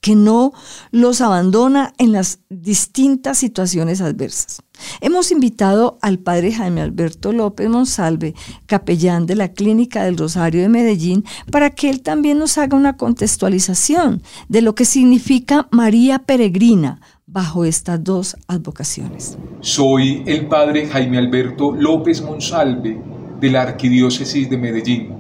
que 0.03 0.15
no 0.17 0.51
los 0.91 1.21
abandona 1.21 1.93
en 1.97 2.11
las 2.11 2.39
distintas 2.49 3.37
situaciones 3.37 4.01
adversas. 4.01 4.61
Hemos 4.99 5.31
invitado 5.31 5.97
al 6.01 6.19
padre 6.19 6.51
Jaime 6.51 6.81
Alberto 6.81 7.31
López 7.31 7.69
Monsalve, 7.69 8.35
capellán 8.65 9.25
de 9.27 9.37
la 9.37 9.53
Clínica 9.53 10.03
del 10.03 10.17
Rosario 10.17 10.61
de 10.61 10.67
Medellín, 10.67 11.23
para 11.49 11.69
que 11.69 11.89
él 11.89 12.01
también 12.01 12.37
nos 12.37 12.57
haga 12.57 12.75
una 12.75 12.97
contextualización 12.97 14.21
de 14.49 14.61
lo 14.61 14.75
que 14.75 14.83
significa 14.83 15.69
María 15.71 16.19
Peregrina 16.19 16.99
bajo 17.25 17.63
estas 17.63 18.03
dos 18.03 18.35
advocaciones. 18.47 19.37
Soy 19.61 20.21
el 20.25 20.47
padre 20.47 20.85
Jaime 20.87 21.17
Alberto 21.17 21.71
López 21.71 22.21
Monsalve 22.21 23.01
de 23.39 23.49
la 23.49 23.61
Arquidiócesis 23.61 24.49
de 24.49 24.57
Medellín. 24.57 25.15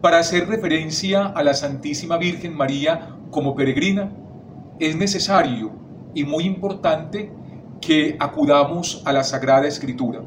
Para 0.00 0.18
hacer 0.18 0.48
referencia 0.48 1.26
a 1.26 1.44
la 1.44 1.54
Santísima 1.54 2.18
Virgen 2.18 2.56
María 2.56 3.14
como 3.34 3.56
peregrina, 3.56 4.12
es 4.78 4.94
necesario 4.94 5.72
y 6.14 6.22
muy 6.22 6.44
importante 6.44 7.32
que 7.80 8.16
acudamos 8.20 9.02
a 9.04 9.12
la 9.12 9.24
Sagrada 9.24 9.66
Escritura. 9.66 10.20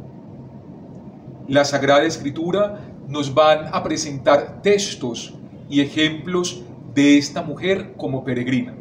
La 1.47 1.63
Sagrada 1.63 2.03
Escritura 2.03 2.81
nos 3.07 3.33
van 3.33 3.69
a 3.71 3.81
presentar 3.81 4.61
textos 4.61 5.33
y 5.69 5.79
ejemplos 5.79 6.65
de 6.93 7.17
esta 7.17 7.41
mujer 7.41 7.93
como 7.95 8.25
peregrina. 8.25 8.75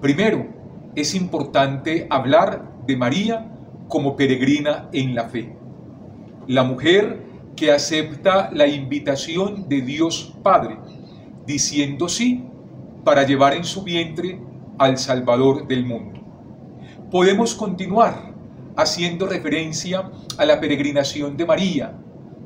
Primero, 0.00 0.46
es 0.94 1.16
importante 1.16 2.06
hablar 2.08 2.70
de 2.86 2.96
María 2.96 3.50
como 3.88 4.14
peregrina 4.14 4.88
en 4.92 5.16
la 5.16 5.28
fe. 5.28 5.56
La 6.46 6.62
mujer 6.62 7.20
que 7.56 7.72
acepta 7.72 8.52
la 8.52 8.68
invitación 8.68 9.68
de 9.68 9.80
Dios 9.80 10.36
Padre, 10.44 10.78
diciendo 11.46 12.08
sí 12.08 12.44
para 13.04 13.24
llevar 13.24 13.54
en 13.54 13.64
su 13.64 13.82
vientre 13.82 14.40
al 14.78 14.98
Salvador 14.98 15.66
del 15.66 15.84
mundo. 15.84 16.20
Podemos 17.10 17.54
continuar 17.54 18.32
haciendo 18.76 19.26
referencia 19.26 20.10
a 20.38 20.44
la 20.44 20.60
peregrinación 20.60 21.36
de 21.36 21.46
María 21.46 21.92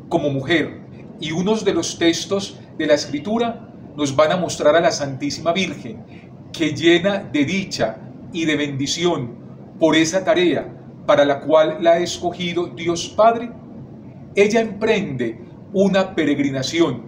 como 0.08 0.30
mujer 0.30 0.80
y 1.20 1.32
unos 1.32 1.64
de 1.64 1.74
los 1.74 1.98
textos 1.98 2.58
de 2.78 2.86
la 2.86 2.94
Escritura 2.94 3.68
nos 3.96 4.14
van 4.14 4.32
a 4.32 4.36
mostrar 4.36 4.76
a 4.76 4.80
la 4.80 4.90
Santísima 4.90 5.52
Virgen 5.52 6.04
que 6.52 6.74
llena 6.74 7.18
de 7.18 7.44
dicha 7.44 7.98
y 8.32 8.44
de 8.44 8.56
bendición 8.56 9.34
por 9.78 9.96
esa 9.96 10.24
tarea 10.24 10.72
para 11.06 11.24
la 11.24 11.40
cual 11.40 11.78
la 11.80 11.92
ha 11.92 11.98
escogido 11.98 12.66
Dios 12.66 13.08
Padre, 13.08 13.50
ella 14.34 14.60
emprende 14.60 15.40
una 15.72 16.14
peregrinación, 16.14 17.02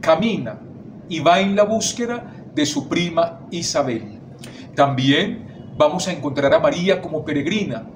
camina 0.00 0.60
y 1.08 1.20
va 1.20 1.40
en 1.40 1.56
la 1.56 1.64
búsqueda 1.64 2.37
de 2.54 2.66
su 2.66 2.88
prima 2.88 3.40
Isabel. 3.50 4.18
También 4.74 5.72
vamos 5.76 6.08
a 6.08 6.12
encontrar 6.12 6.52
a 6.54 6.60
María 6.60 7.00
como 7.00 7.24
peregrina, 7.24 7.88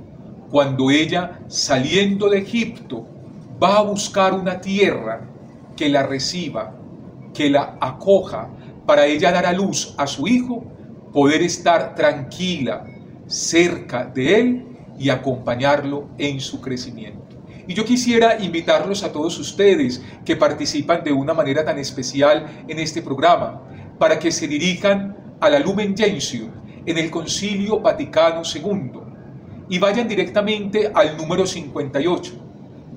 cuando 0.50 0.90
ella, 0.90 1.40
saliendo 1.48 2.28
de 2.28 2.38
Egipto, 2.38 3.06
va 3.62 3.78
a 3.78 3.82
buscar 3.82 4.34
una 4.34 4.60
tierra 4.60 5.28
que 5.76 5.88
la 5.88 6.02
reciba, 6.02 6.74
que 7.32 7.48
la 7.48 7.78
acoja, 7.80 8.50
para 8.86 9.06
ella 9.06 9.32
dar 9.32 9.46
a 9.46 9.52
luz 9.52 9.94
a 9.96 10.06
su 10.06 10.28
hijo, 10.28 10.64
poder 11.12 11.42
estar 11.42 11.94
tranquila 11.94 12.84
cerca 13.26 14.04
de 14.04 14.40
él 14.40 14.66
y 14.98 15.08
acompañarlo 15.08 16.08
en 16.18 16.40
su 16.40 16.60
crecimiento. 16.60 17.22
Y 17.66 17.74
yo 17.74 17.84
quisiera 17.84 18.42
invitarlos 18.42 19.04
a 19.04 19.12
todos 19.12 19.38
ustedes 19.38 20.02
que 20.24 20.36
participan 20.36 21.04
de 21.04 21.12
una 21.12 21.32
manera 21.32 21.64
tan 21.64 21.78
especial 21.78 22.64
en 22.68 22.78
este 22.78 23.02
programa, 23.02 23.62
para 24.02 24.18
que 24.18 24.32
se 24.32 24.48
dirijan 24.48 25.36
a 25.38 25.48
la 25.48 25.60
Lumen 25.60 25.96
Gentium 25.96 26.50
en 26.84 26.98
el 26.98 27.08
Concilio 27.08 27.78
Vaticano 27.78 28.42
II 28.42 28.98
y 29.68 29.78
vayan 29.78 30.08
directamente 30.08 30.90
al 30.92 31.16
número 31.16 31.46
58. 31.46 32.32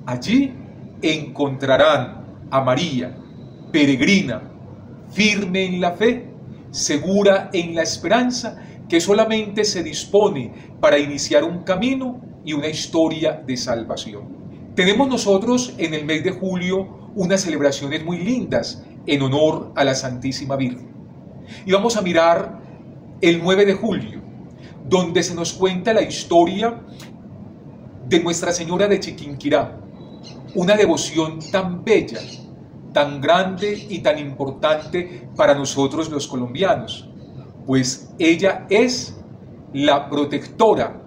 Allí 0.04 0.52
encontrarán 1.00 2.48
a 2.50 2.60
María, 2.60 3.16
peregrina, 3.70 4.50
firme 5.12 5.66
en 5.66 5.80
la 5.80 5.92
fe, 5.92 6.26
segura 6.72 7.50
en 7.52 7.76
la 7.76 7.84
esperanza, 7.84 8.60
que 8.88 9.00
solamente 9.00 9.64
se 9.64 9.84
dispone 9.84 10.74
para 10.80 10.98
iniciar 10.98 11.44
un 11.44 11.62
camino 11.62 12.20
y 12.44 12.52
una 12.52 12.66
historia 12.66 13.44
de 13.46 13.56
salvación. 13.56 14.74
Tenemos 14.74 15.06
nosotros 15.06 15.72
en 15.78 15.94
el 15.94 16.04
mes 16.04 16.24
de 16.24 16.32
julio 16.32 17.12
unas 17.14 17.42
celebraciones 17.42 18.04
muy 18.04 18.18
lindas 18.18 18.82
en 19.06 19.22
honor 19.22 19.72
a 19.76 19.84
la 19.84 19.94
Santísima 19.94 20.56
Virgen. 20.56 20.95
Y 21.64 21.72
vamos 21.72 21.96
a 21.96 22.02
mirar 22.02 22.60
el 23.20 23.42
9 23.42 23.66
de 23.66 23.74
julio, 23.74 24.20
donde 24.88 25.22
se 25.22 25.34
nos 25.34 25.52
cuenta 25.52 25.92
la 25.92 26.02
historia 26.02 26.80
de 28.08 28.20
Nuestra 28.20 28.52
Señora 28.52 28.86
de 28.86 29.00
Chiquinquirá, 29.00 29.80
una 30.54 30.76
devoción 30.76 31.38
tan 31.50 31.84
bella, 31.84 32.20
tan 32.92 33.20
grande 33.20 33.86
y 33.88 33.98
tan 33.98 34.18
importante 34.18 35.28
para 35.36 35.54
nosotros 35.54 36.08
los 36.08 36.26
colombianos, 36.26 37.08
pues 37.66 38.14
ella 38.18 38.66
es 38.70 39.16
la 39.72 40.08
protectora, 40.08 41.02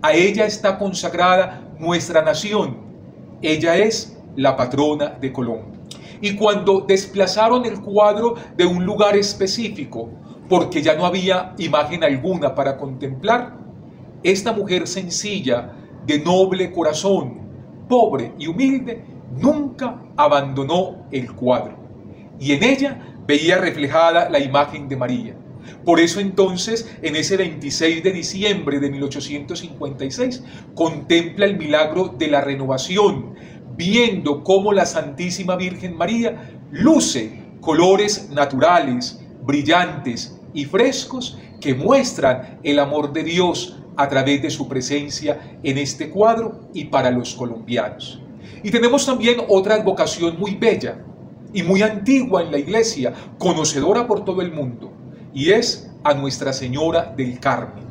a 0.00 0.12
ella 0.12 0.46
está 0.46 0.78
consagrada 0.78 1.68
nuestra 1.78 2.22
nación, 2.22 2.78
ella 3.42 3.76
es 3.76 4.16
la 4.36 4.56
patrona 4.56 5.10
de 5.20 5.32
Colombia. 5.32 5.77
Y 6.20 6.34
cuando 6.34 6.80
desplazaron 6.80 7.64
el 7.64 7.80
cuadro 7.80 8.34
de 8.56 8.66
un 8.66 8.84
lugar 8.84 9.16
específico, 9.16 10.10
porque 10.48 10.82
ya 10.82 10.94
no 10.94 11.04
había 11.06 11.54
imagen 11.58 12.02
alguna 12.02 12.54
para 12.54 12.76
contemplar, 12.76 13.58
esta 14.22 14.52
mujer 14.52 14.86
sencilla, 14.86 15.72
de 16.06 16.18
noble 16.18 16.72
corazón, 16.72 17.38
pobre 17.88 18.32
y 18.38 18.46
humilde, 18.46 19.04
nunca 19.36 20.02
abandonó 20.16 21.06
el 21.12 21.32
cuadro. 21.34 21.76
Y 22.40 22.52
en 22.52 22.64
ella 22.64 22.98
veía 23.26 23.58
reflejada 23.58 24.30
la 24.30 24.38
imagen 24.38 24.88
de 24.88 24.96
María. 24.96 25.36
Por 25.84 26.00
eso 26.00 26.20
entonces, 26.20 26.90
en 27.02 27.16
ese 27.16 27.36
26 27.36 28.02
de 28.02 28.12
diciembre 28.12 28.80
de 28.80 28.90
1856, 28.90 30.42
contempla 30.74 31.46
el 31.46 31.58
milagro 31.58 32.14
de 32.18 32.28
la 32.28 32.40
renovación, 32.40 33.34
viendo 33.78 34.42
cómo 34.42 34.72
la 34.72 34.84
Santísima 34.84 35.54
Virgen 35.54 35.96
María 35.96 36.50
luce 36.72 37.44
colores 37.60 38.28
naturales, 38.30 39.20
brillantes 39.46 40.36
y 40.52 40.64
frescos 40.64 41.38
que 41.60 41.74
muestran 41.74 42.58
el 42.64 42.80
amor 42.80 43.12
de 43.12 43.22
Dios 43.22 43.78
a 43.96 44.08
través 44.08 44.42
de 44.42 44.50
su 44.50 44.68
presencia 44.68 45.58
en 45.62 45.78
este 45.78 46.10
cuadro 46.10 46.68
y 46.74 46.86
para 46.86 47.10
los 47.12 47.34
colombianos. 47.34 48.20
Y 48.64 48.70
tenemos 48.70 49.06
también 49.06 49.38
otra 49.48 49.76
advocación 49.76 50.38
muy 50.38 50.56
bella 50.56 50.98
y 51.52 51.62
muy 51.62 51.82
antigua 51.82 52.42
en 52.42 52.50
la 52.50 52.58
iglesia, 52.58 53.12
conocedora 53.38 54.06
por 54.06 54.24
todo 54.24 54.42
el 54.42 54.52
mundo, 54.52 54.92
y 55.32 55.50
es 55.50 55.90
a 56.02 56.14
Nuestra 56.14 56.52
Señora 56.52 57.14
del 57.16 57.38
Carmen, 57.38 57.84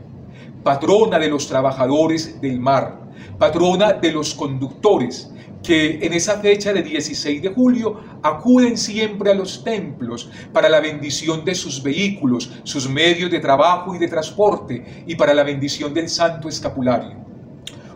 patrona 0.64 1.18
de 1.18 1.30
los 1.30 1.48
trabajadores 1.48 2.42
del 2.42 2.60
mar, 2.60 3.00
patrona 3.40 3.94
de 3.94 4.12
los 4.12 4.34
conductores, 4.34 5.32
que 5.64 6.06
en 6.06 6.14
esa 6.14 6.40
fecha 6.40 6.74
de 6.74 6.82
16 6.82 7.42
de 7.42 7.50
julio 7.50 8.00
acuden 8.24 8.78
siempre 8.78 9.32
a 9.32 9.36
los 9.36 9.64
templos 9.64 10.30
para 10.54 10.70
la 10.70 10.80
bendición 10.80 11.44
de 11.44 11.56
sus 11.56 11.82
vehículos, 11.82 12.52
sus 12.64 12.90
medios 12.90 13.32
de 13.32 13.40
trabajo 13.40 13.96
y 13.96 13.98
de 13.98 14.08
transporte 14.08 15.04
y 15.06 15.16
para 15.16 15.34
la 15.34 15.44
bendición 15.44 15.94
del 15.94 16.10
Santo 16.10 16.48
Escapulario. 16.48 17.26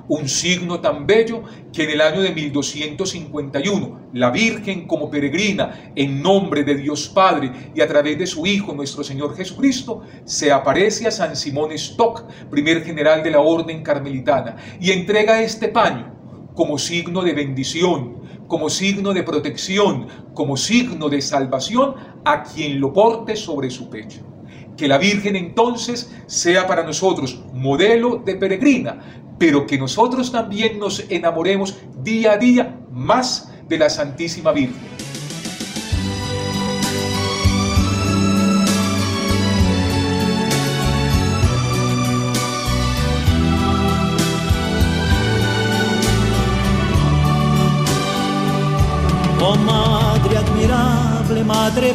Un 0.07 0.27
signo 0.27 0.81
tan 0.81 1.07
bello 1.07 1.43
que 1.71 1.83
en 1.83 1.91
el 1.91 2.01
año 2.01 2.21
de 2.21 2.31
1251 2.31 4.09
la 4.13 4.29
Virgen 4.29 4.85
como 4.85 5.09
peregrina 5.09 5.91
en 5.95 6.21
nombre 6.21 6.65
de 6.65 6.75
Dios 6.75 7.07
Padre 7.07 7.71
y 7.73 7.79
a 7.79 7.87
través 7.87 8.17
de 8.17 8.27
su 8.27 8.45
Hijo 8.45 8.73
nuestro 8.73 9.05
Señor 9.05 9.37
Jesucristo 9.37 10.01
se 10.25 10.51
aparece 10.51 11.07
a 11.07 11.11
San 11.11 11.37
Simón 11.37 11.71
Stock, 11.73 12.25
primer 12.49 12.83
general 12.83 13.23
de 13.23 13.31
la 13.31 13.39
Orden 13.39 13.83
Carmelitana, 13.83 14.57
y 14.81 14.91
entrega 14.91 15.41
este 15.41 15.69
paño 15.69 16.20
como 16.53 16.77
signo 16.77 17.21
de 17.21 17.33
bendición, 17.33 18.21
como 18.47 18.69
signo 18.69 19.13
de 19.13 19.23
protección, 19.23 20.07
como 20.33 20.57
signo 20.57 21.09
de 21.09 21.21
salvación 21.21 21.95
a 22.25 22.43
quien 22.43 22.79
lo 22.79 22.91
porte 22.91 23.35
sobre 23.35 23.69
su 23.69 23.89
pecho. 23.89 24.21
Que 24.75 24.87
la 24.87 24.97
Virgen 24.97 25.35
entonces 25.35 26.13
sea 26.27 26.67
para 26.67 26.83
nosotros 26.83 27.43
modelo 27.53 28.17
de 28.17 28.35
peregrina, 28.35 29.23
pero 29.37 29.65
que 29.65 29.77
nosotros 29.77 30.31
también 30.31 30.79
nos 30.79 31.05
enamoremos 31.09 31.77
día 32.03 32.33
a 32.33 32.37
día 32.37 32.79
más 32.91 33.51
de 33.67 33.77
la 33.77 33.89
Santísima 33.89 34.51
Virgen. 34.51 35.10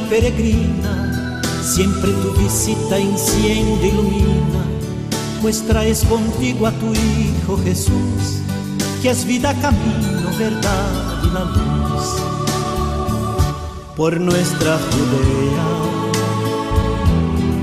Peregrina, 0.08 1.40
siempre 1.62 2.10
tu 2.12 2.32
visita 2.32 2.98
enciende, 2.98 3.88
ilumina 3.88 4.66
pues 5.46 5.64
traes 5.66 6.04
contigo 6.04 6.66
a 6.66 6.72
tu 6.72 6.92
Hijo 6.92 7.56
Jesús, 7.62 8.40
que 9.02 9.10
es 9.10 9.24
vida, 9.24 9.54
camino, 9.60 10.28
verdad 10.38 11.22
y 11.22 11.30
la 11.32 11.44
luz. 11.44 12.04
Por 13.94 14.20
nuestra 14.20 14.76
Judea, 14.76 15.66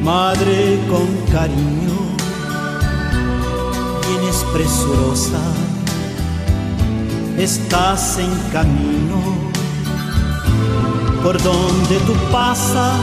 Madre 0.01 0.79
con 0.89 1.07
cariño, 1.31 1.97
vienes 4.07 4.45
presurosa, 4.53 5.41
estás 7.37 8.17
en 8.17 8.29
camino, 8.51 9.52
por 11.23 11.41
donde 11.41 11.97
tú 11.99 12.13
pasas, 12.31 12.99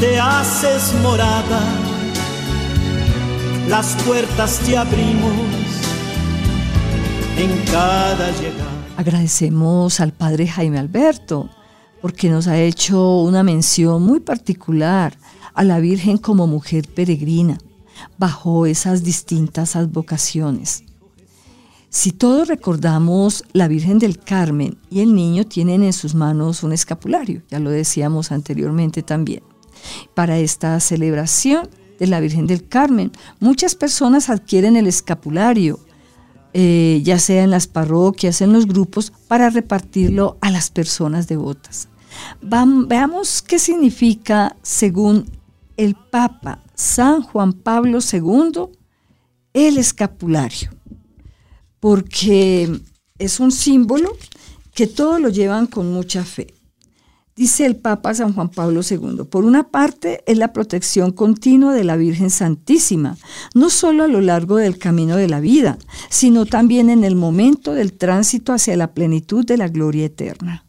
te 0.00 0.18
haces 0.18 0.94
morada 1.02 1.60
las 3.68 3.94
puertas 4.04 4.60
te 4.60 4.78
abrimos 4.78 5.34
en 7.36 7.64
cada 7.66 8.30
llegada. 8.40 8.86
Agradecemos 8.96 10.00
al 10.00 10.12
Padre 10.12 10.48
Jaime 10.48 10.78
Alberto 10.78 11.50
porque 12.00 12.30
nos 12.30 12.46
ha 12.46 12.58
hecho 12.58 13.20
una 13.20 13.42
mención 13.42 14.02
muy 14.02 14.20
particular 14.20 15.14
a 15.52 15.64
la 15.64 15.80
Virgen 15.80 16.16
como 16.16 16.46
mujer 16.46 16.88
peregrina 16.88 17.58
bajo 18.16 18.64
esas 18.64 19.02
distintas 19.04 19.76
advocaciones. 19.76 20.84
Si 21.90 22.12
todos 22.12 22.48
recordamos, 22.48 23.44
la 23.52 23.66
Virgen 23.66 23.98
del 23.98 24.18
Carmen 24.18 24.78
y 24.90 25.00
el 25.00 25.14
niño 25.14 25.44
tienen 25.44 25.82
en 25.82 25.92
sus 25.92 26.14
manos 26.14 26.62
un 26.62 26.72
escapulario, 26.72 27.42
ya 27.48 27.58
lo 27.58 27.70
decíamos 27.70 28.30
anteriormente 28.30 29.02
también. 29.02 29.42
Para 30.14 30.38
esta 30.38 30.78
celebración 30.80 31.68
de 31.98 32.06
la 32.06 32.20
Virgen 32.20 32.46
del 32.46 32.66
Carmen. 32.66 33.12
Muchas 33.40 33.74
personas 33.74 34.30
adquieren 34.30 34.76
el 34.76 34.86
escapulario, 34.86 35.80
eh, 36.54 37.00
ya 37.04 37.18
sea 37.18 37.42
en 37.42 37.50
las 37.50 37.66
parroquias, 37.66 38.40
en 38.40 38.52
los 38.52 38.66
grupos, 38.66 39.12
para 39.26 39.50
repartirlo 39.50 40.38
a 40.40 40.50
las 40.50 40.70
personas 40.70 41.28
devotas. 41.28 41.88
veamos 42.40 43.42
qué 43.42 43.58
significa, 43.58 44.56
según 44.62 45.26
el 45.76 45.94
Papa 45.94 46.60
San 46.74 47.22
Juan 47.22 47.52
Pablo 47.52 47.98
II, 48.00 48.68
el 49.52 49.78
escapulario, 49.78 50.70
porque 51.80 52.80
es 53.18 53.40
un 53.40 53.52
símbolo 53.52 54.16
que 54.74 54.86
todos 54.86 55.20
lo 55.20 55.28
llevan 55.28 55.66
con 55.66 55.92
mucha 55.92 56.24
fe. 56.24 56.54
Dice 57.38 57.66
el 57.66 57.76
Papa 57.76 58.14
San 58.14 58.32
Juan 58.32 58.48
Pablo 58.48 58.80
II, 58.88 59.22
por 59.30 59.44
una 59.44 59.68
parte 59.68 60.24
es 60.26 60.38
la 60.38 60.52
protección 60.52 61.12
continua 61.12 61.72
de 61.72 61.84
la 61.84 61.94
Virgen 61.94 62.30
Santísima, 62.30 63.16
no 63.54 63.70
solo 63.70 64.02
a 64.02 64.08
lo 64.08 64.20
largo 64.20 64.56
del 64.56 64.76
camino 64.76 65.14
de 65.14 65.28
la 65.28 65.38
vida, 65.38 65.78
sino 66.10 66.46
también 66.46 66.90
en 66.90 67.04
el 67.04 67.14
momento 67.14 67.74
del 67.74 67.92
tránsito 67.92 68.52
hacia 68.52 68.76
la 68.76 68.92
plenitud 68.92 69.46
de 69.46 69.56
la 69.56 69.68
gloria 69.68 70.06
eterna. 70.06 70.66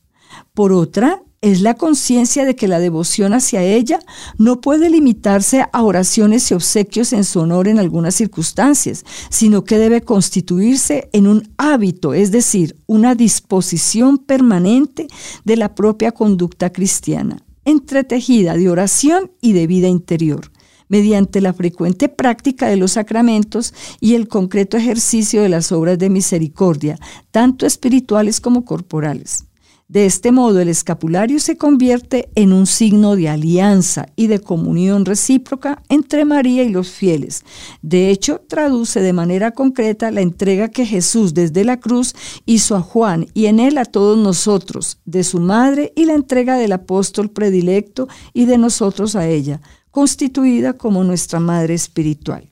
Por 0.54 0.72
otra, 0.72 1.24
es 1.41 1.62
la 1.62 1.75
conciencia 1.75 2.45
de 2.45 2.56
que 2.56 2.67
la 2.67 2.80
devoción 2.80 3.34
hacia 3.34 3.63
ella 3.63 3.99
no 4.38 4.60
puede 4.60 4.89
limitarse 4.89 5.65
a 5.71 5.84
oraciones 5.84 6.52
y 6.52 6.54
obsequios 6.54 7.13
en 7.13 7.23
su 7.23 7.39
honor 7.39 7.67
en 7.67 7.80
algunas 7.80 8.15
circunstancias, 8.15 9.06
sino 9.30 9.63
que 9.63 9.78
debe 9.78 10.02
constituirse 10.02 11.10
en 11.13 11.28
un 11.28 11.49
hábito, 11.58 12.13
es 12.13 12.32
decir, 12.32 12.75
una 12.88 13.15
disposición 13.15 14.17
permanente 14.17 15.08
de 15.45 15.56
la 15.56 15.75
propia 15.75 16.12
conducta 16.12 16.71
cristiana, 16.71 17.38
entretejida 17.63 18.56
de 18.56 18.69
oración 18.69 19.32
y 19.41 19.54
de 19.54 19.67
vida 19.67 19.88
interior 19.88 20.52
mediante 20.91 21.39
la 21.39 21.54
frecuente 21.54 22.10
práctica 22.10 22.67
de 22.67 22.75
los 22.75 22.93
sacramentos 22.93 23.75
y 23.99 24.15
el 24.15 24.28
concreto 24.28 24.75
ejercicio 24.75 25.43
de 25.43 25.49
las 25.49 25.71
obras 25.71 25.99
de 25.99 26.10
misericordia, 26.10 26.97
tanto 27.30 27.67
espirituales 27.67 28.41
como 28.41 28.65
corporales. 28.65 29.49
De 29.89 30.06
este 30.06 30.32
modo, 30.32 30.60
el 30.60 30.69
escapulario 30.69 31.39
se 31.39 31.58
convierte 31.58 32.30
en 32.36 32.54
un 32.54 32.67
signo 32.67 33.15
de 33.15 33.28
alianza 33.28 34.06
y 34.15 34.28
de 34.28 34.38
comunión 34.38 35.04
recíproca 35.04 35.82
entre 35.89 36.25
María 36.25 36.62
y 36.62 36.69
los 36.69 36.91
fieles. 36.91 37.43
De 37.82 38.12
hecho, 38.12 38.39
traduce 38.47 39.02
de 39.02 39.13
manera 39.13 39.49
concreta 39.49 40.12
la 40.12 40.21
entrega 40.21 40.69
que 40.69 40.86
Jesús 40.86 41.34
desde 41.34 41.63
la 41.63 41.80
cruz 41.80 42.13
hizo 42.45 42.75
a 42.75 42.82
Juan 42.82 43.25
y 43.34 43.47
en 43.47 43.60
él 43.60 43.80
a 43.80 43.86
todos 43.86 44.15
nosotros, 44.15 44.99
de 45.06 45.23
su 45.23 45.39
madre 45.39 45.91
y 45.95 46.06
la 46.06 46.13
entrega 46.13 46.56
del 46.56 46.73
apóstol 46.73 47.32
predilecto 47.32 48.08
y 48.32 48.45
de 48.45 48.60
nosotros 48.60 49.15
a 49.15 49.28
ella, 49.28 49.60
constituida 49.89 50.73
como 50.73 51.04
nuestra 51.04 51.39
madre 51.39 51.73
espiritual. 51.73 52.52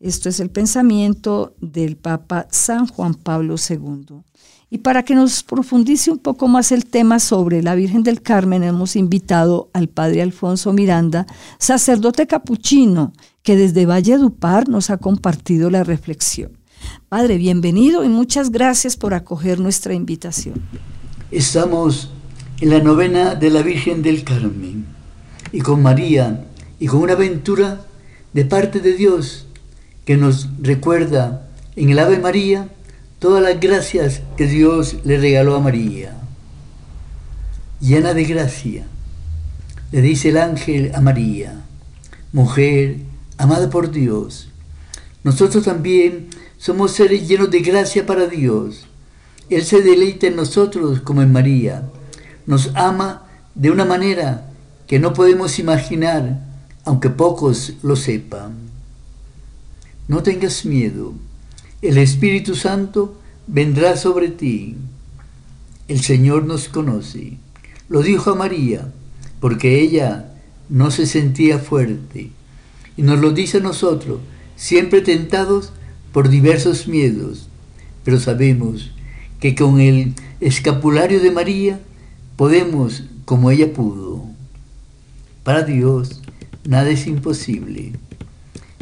Esto 0.00 0.28
es 0.28 0.38
el 0.38 0.50
pensamiento 0.50 1.54
del 1.62 1.96
Papa 1.96 2.46
San 2.50 2.88
Juan 2.88 3.14
Pablo 3.14 3.54
II. 3.56 4.22
Y 4.74 4.78
para 4.78 5.02
que 5.02 5.14
nos 5.14 5.42
profundice 5.42 6.10
un 6.10 6.16
poco 6.16 6.48
más 6.48 6.72
el 6.72 6.86
tema 6.86 7.18
sobre 7.18 7.62
la 7.62 7.74
Virgen 7.74 8.02
del 8.02 8.22
Carmen, 8.22 8.62
hemos 8.62 8.96
invitado 8.96 9.68
al 9.74 9.90
Padre 9.90 10.22
Alfonso 10.22 10.72
Miranda, 10.72 11.26
sacerdote 11.58 12.26
capuchino, 12.26 13.12
que 13.42 13.54
desde 13.54 13.84
Valle 13.84 14.16
Dupar 14.16 14.70
nos 14.70 14.88
ha 14.88 14.96
compartido 14.96 15.68
la 15.68 15.84
reflexión. 15.84 16.52
Padre, 17.10 17.36
bienvenido 17.36 18.02
y 18.02 18.08
muchas 18.08 18.50
gracias 18.50 18.96
por 18.96 19.12
acoger 19.12 19.60
nuestra 19.60 19.92
invitación. 19.92 20.54
Estamos 21.30 22.10
en 22.62 22.70
la 22.70 22.78
novena 22.78 23.34
de 23.34 23.50
la 23.50 23.60
Virgen 23.60 24.00
del 24.00 24.24
Carmen 24.24 24.86
y 25.52 25.60
con 25.60 25.82
María 25.82 26.46
y 26.80 26.86
con 26.86 27.02
una 27.02 27.12
aventura 27.12 27.82
de 28.32 28.46
parte 28.46 28.80
de 28.80 28.94
Dios 28.94 29.46
que 30.06 30.16
nos 30.16 30.48
recuerda 30.62 31.46
en 31.76 31.90
el 31.90 31.98
Ave 31.98 32.18
María 32.18 32.70
todas 33.22 33.40
las 33.40 33.60
gracias 33.60 34.20
que 34.36 34.48
Dios 34.48 34.96
le 35.04 35.16
regaló 35.16 35.54
a 35.54 35.60
María. 35.60 36.16
Llena 37.80 38.14
de 38.14 38.24
gracia, 38.24 38.84
le 39.92 40.00
dice 40.02 40.30
el 40.30 40.38
ángel 40.38 40.90
a 40.92 41.00
María, 41.00 41.62
mujer 42.32 42.96
amada 43.38 43.70
por 43.70 43.92
Dios. 43.92 44.48
Nosotros 45.22 45.62
también 45.62 46.30
somos 46.58 46.90
seres 46.90 47.28
llenos 47.28 47.48
de 47.52 47.60
gracia 47.60 48.04
para 48.04 48.26
Dios. 48.26 48.88
Él 49.48 49.62
se 49.62 49.82
deleita 49.82 50.26
en 50.26 50.34
nosotros 50.34 51.00
como 51.00 51.22
en 51.22 51.30
María. 51.30 51.84
Nos 52.46 52.72
ama 52.74 53.28
de 53.54 53.70
una 53.70 53.84
manera 53.84 54.50
que 54.88 54.98
no 54.98 55.12
podemos 55.12 55.60
imaginar, 55.60 56.40
aunque 56.84 57.08
pocos 57.08 57.74
lo 57.84 57.94
sepan. 57.94 58.56
No 60.08 60.24
tengas 60.24 60.64
miedo 60.64 61.14
el 61.82 61.98
Espíritu 61.98 62.54
Santo 62.54 63.18
vendrá 63.48 63.96
sobre 63.96 64.28
ti. 64.28 64.76
El 65.88 66.00
Señor 66.00 66.44
nos 66.44 66.68
conoce. 66.68 67.38
Lo 67.88 68.02
dijo 68.02 68.30
a 68.30 68.36
María, 68.36 68.92
porque 69.40 69.80
ella 69.80 70.32
no 70.68 70.92
se 70.92 71.06
sentía 71.06 71.58
fuerte. 71.58 72.30
Y 72.96 73.02
nos 73.02 73.18
lo 73.18 73.32
dice 73.32 73.58
a 73.58 73.60
nosotros, 73.60 74.20
siempre 74.54 75.00
tentados 75.00 75.72
por 76.12 76.28
diversos 76.28 76.86
miedos. 76.86 77.48
Pero 78.04 78.20
sabemos 78.20 78.92
que 79.40 79.56
con 79.56 79.80
el 79.80 80.14
escapulario 80.40 81.20
de 81.20 81.32
María 81.32 81.80
podemos 82.36 83.04
como 83.24 83.50
ella 83.50 83.72
pudo. 83.72 84.24
Para 85.42 85.62
Dios 85.62 86.22
nada 86.64 86.90
es 86.90 87.08
imposible. 87.08 87.92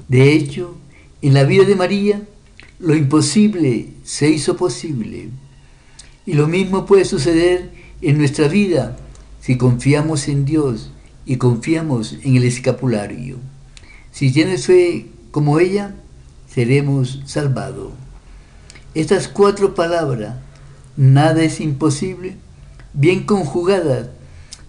De 0.08 0.34
hecho, 0.34 0.76
en 1.22 1.32
la 1.32 1.44
vida 1.44 1.64
de 1.64 1.76
María 1.76 2.22
lo 2.80 2.96
imposible 2.96 3.88
se 4.04 4.30
hizo 4.30 4.56
posible. 4.56 5.28
Y 6.26 6.32
lo 6.32 6.48
mismo 6.48 6.86
puede 6.86 7.04
suceder 7.04 7.70
en 8.00 8.18
nuestra 8.18 8.48
vida 8.48 8.96
si 9.40 9.56
confiamos 9.58 10.28
en 10.28 10.44
Dios 10.44 10.90
y 11.26 11.36
confiamos 11.36 12.16
en 12.24 12.36
el 12.36 12.44
escapulario. 12.44 13.36
Si 14.10 14.32
tienes 14.32 14.66
fe 14.66 15.06
como 15.30 15.60
ella, 15.60 15.94
seremos 16.48 17.22
salvados. 17.26 17.92
Estas 18.94 19.28
cuatro 19.28 19.74
palabras, 19.74 20.36
nada 20.96 21.42
es 21.42 21.60
imposible, 21.60 22.36
bien 22.92 23.24
conjugadas, 23.24 24.08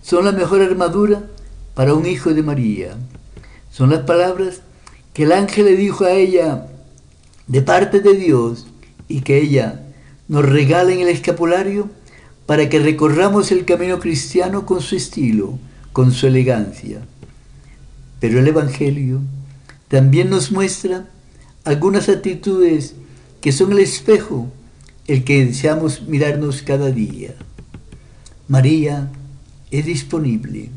son 0.02 0.26
la 0.26 0.32
mejor 0.32 0.62
armadura 0.62 1.24
para 1.74 1.94
un 1.94 2.06
hijo 2.06 2.34
de 2.34 2.44
María. 2.44 2.98
Son 3.72 3.90
las 3.90 4.02
palabras 4.02 4.62
que 5.14 5.24
el 5.24 5.32
ángel 5.32 5.66
le 5.66 5.76
dijo 5.76 6.04
a 6.04 6.12
ella 6.12 6.68
de 7.52 7.62
parte 7.62 8.00
de 8.00 8.14
Dios 8.14 8.66
y 9.10 9.22
que 9.22 9.38
ella 9.38 9.84
nos 10.30 10.46
regala 10.46 10.94
en 10.94 11.02
el 11.02 11.10
escapulario 11.10 11.90
para 12.46 12.70
que 12.70 12.80
recorramos 12.80 13.52
el 13.52 13.66
camino 13.66 14.00
cristiano 14.00 14.66
con 14.66 14.80
su 14.80 14.96
estilo, 14.96 15.60
con 15.92 16.14
su 16.14 16.28
elegancia. 16.28 17.02
Pero 18.22 18.40
el 18.40 18.48
Evangelio 18.48 19.20
también 19.90 20.30
nos 20.30 20.54
muestra 20.54 21.10
algunas 21.66 22.08
actitudes 22.08 22.96
que 23.42 23.52
son 23.52 23.74
el 23.74 23.80
espejo, 23.80 24.50
el 25.08 25.26
que 25.26 25.46
deseamos 25.46 26.04
mirarnos 26.08 26.62
cada 26.62 26.90
día. 26.90 27.36
María 28.48 29.12
es 29.72 29.86
disponible. 29.86 30.70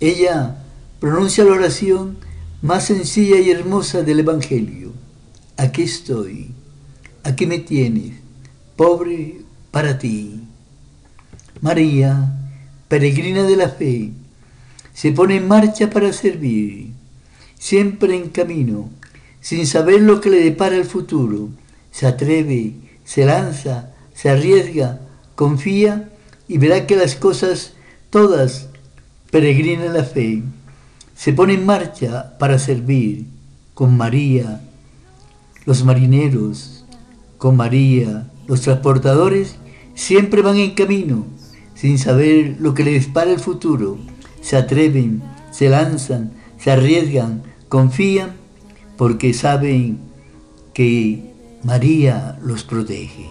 Ella 0.00 0.56
pronuncia 0.98 1.44
la 1.44 1.52
oración 1.52 2.16
más 2.62 2.86
sencilla 2.86 3.38
y 3.38 3.52
hermosa 3.52 4.02
del 4.02 4.18
Evangelio 4.18 4.93
aquí 5.56 5.82
estoy, 5.82 6.50
aquí 7.22 7.46
me 7.46 7.58
tienes, 7.58 8.12
pobre 8.76 9.40
para 9.70 9.98
ti. 9.98 10.40
María, 11.60 12.32
peregrina 12.88 13.42
de 13.42 13.56
la 13.56 13.68
fe, 13.68 14.12
se 14.92 15.12
pone 15.12 15.36
en 15.36 15.48
marcha 15.48 15.90
para 15.90 16.12
servir, 16.12 16.92
siempre 17.58 18.16
en 18.16 18.28
camino, 18.28 18.90
sin 19.40 19.66
saber 19.66 20.00
lo 20.00 20.20
que 20.20 20.30
le 20.30 20.42
depara 20.42 20.76
el 20.76 20.84
futuro. 20.84 21.48
Se 21.90 22.06
atreve, 22.06 22.74
se 23.04 23.24
lanza, 23.24 23.92
se 24.14 24.30
arriesga, 24.30 25.00
confía 25.34 26.10
y 26.48 26.58
verá 26.58 26.86
que 26.86 26.96
las 26.96 27.14
cosas 27.14 27.72
todas 28.10 28.68
peregrina 29.30 29.86
la 29.86 30.04
fe. 30.04 30.42
Se 31.16 31.32
pone 31.32 31.54
en 31.54 31.66
marcha 31.66 32.36
para 32.38 32.58
servir 32.58 33.26
con 33.74 33.96
María, 33.96 34.60
los 35.64 35.84
marineros, 35.84 36.84
con 37.38 37.56
María, 37.56 38.30
los 38.46 38.60
transportadores, 38.62 39.56
siempre 39.94 40.42
van 40.42 40.56
en 40.56 40.72
camino, 40.72 41.26
sin 41.74 41.98
saber 41.98 42.56
lo 42.60 42.74
que 42.74 42.84
les 42.84 43.06
para 43.06 43.30
el 43.30 43.40
futuro. 43.40 43.98
Se 44.40 44.56
atreven, 44.56 45.22
se 45.50 45.68
lanzan, 45.68 46.32
se 46.58 46.70
arriesgan, 46.70 47.42
confían, 47.68 48.32
porque 48.96 49.32
saben 49.32 49.98
que 50.72 51.32
María 51.62 52.38
los 52.42 52.64
protege. 52.64 53.28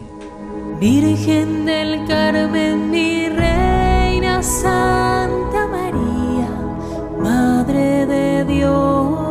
Virgen 0.79 1.65
del 1.65 2.05
Carmen, 2.07 2.89
mi 2.89 3.29
reina 3.29 4.41
Santa 4.41 5.67
María, 5.67 6.49
Madre 7.19 8.05
de 8.05 8.45
Dios 8.45 9.22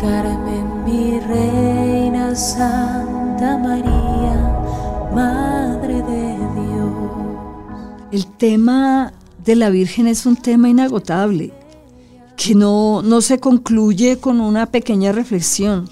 Carmen, 0.00 0.84
mi 0.84 1.18
reina 1.18 2.34
Santa 2.36 3.58
María, 3.58 5.10
Madre 5.12 5.94
de 5.94 6.36
Dios. 6.54 6.92
El 8.12 8.26
tema 8.26 9.12
de 9.44 9.56
la 9.56 9.70
Virgen 9.70 10.06
es 10.06 10.24
un 10.24 10.36
tema 10.36 10.68
inagotable, 10.68 11.52
que 12.36 12.54
no, 12.54 13.02
no 13.02 13.20
se 13.20 13.40
concluye 13.40 14.18
con 14.20 14.40
una 14.40 14.66
pequeña 14.66 15.10
reflexión. 15.10 15.88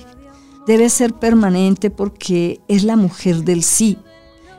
Debe 0.69 0.89
ser 0.89 1.13
permanente 1.13 1.91
porque 1.91 2.61
es 2.69 2.85
la 2.85 2.95
mujer 2.95 3.43
del 3.43 3.65
sí, 3.65 3.99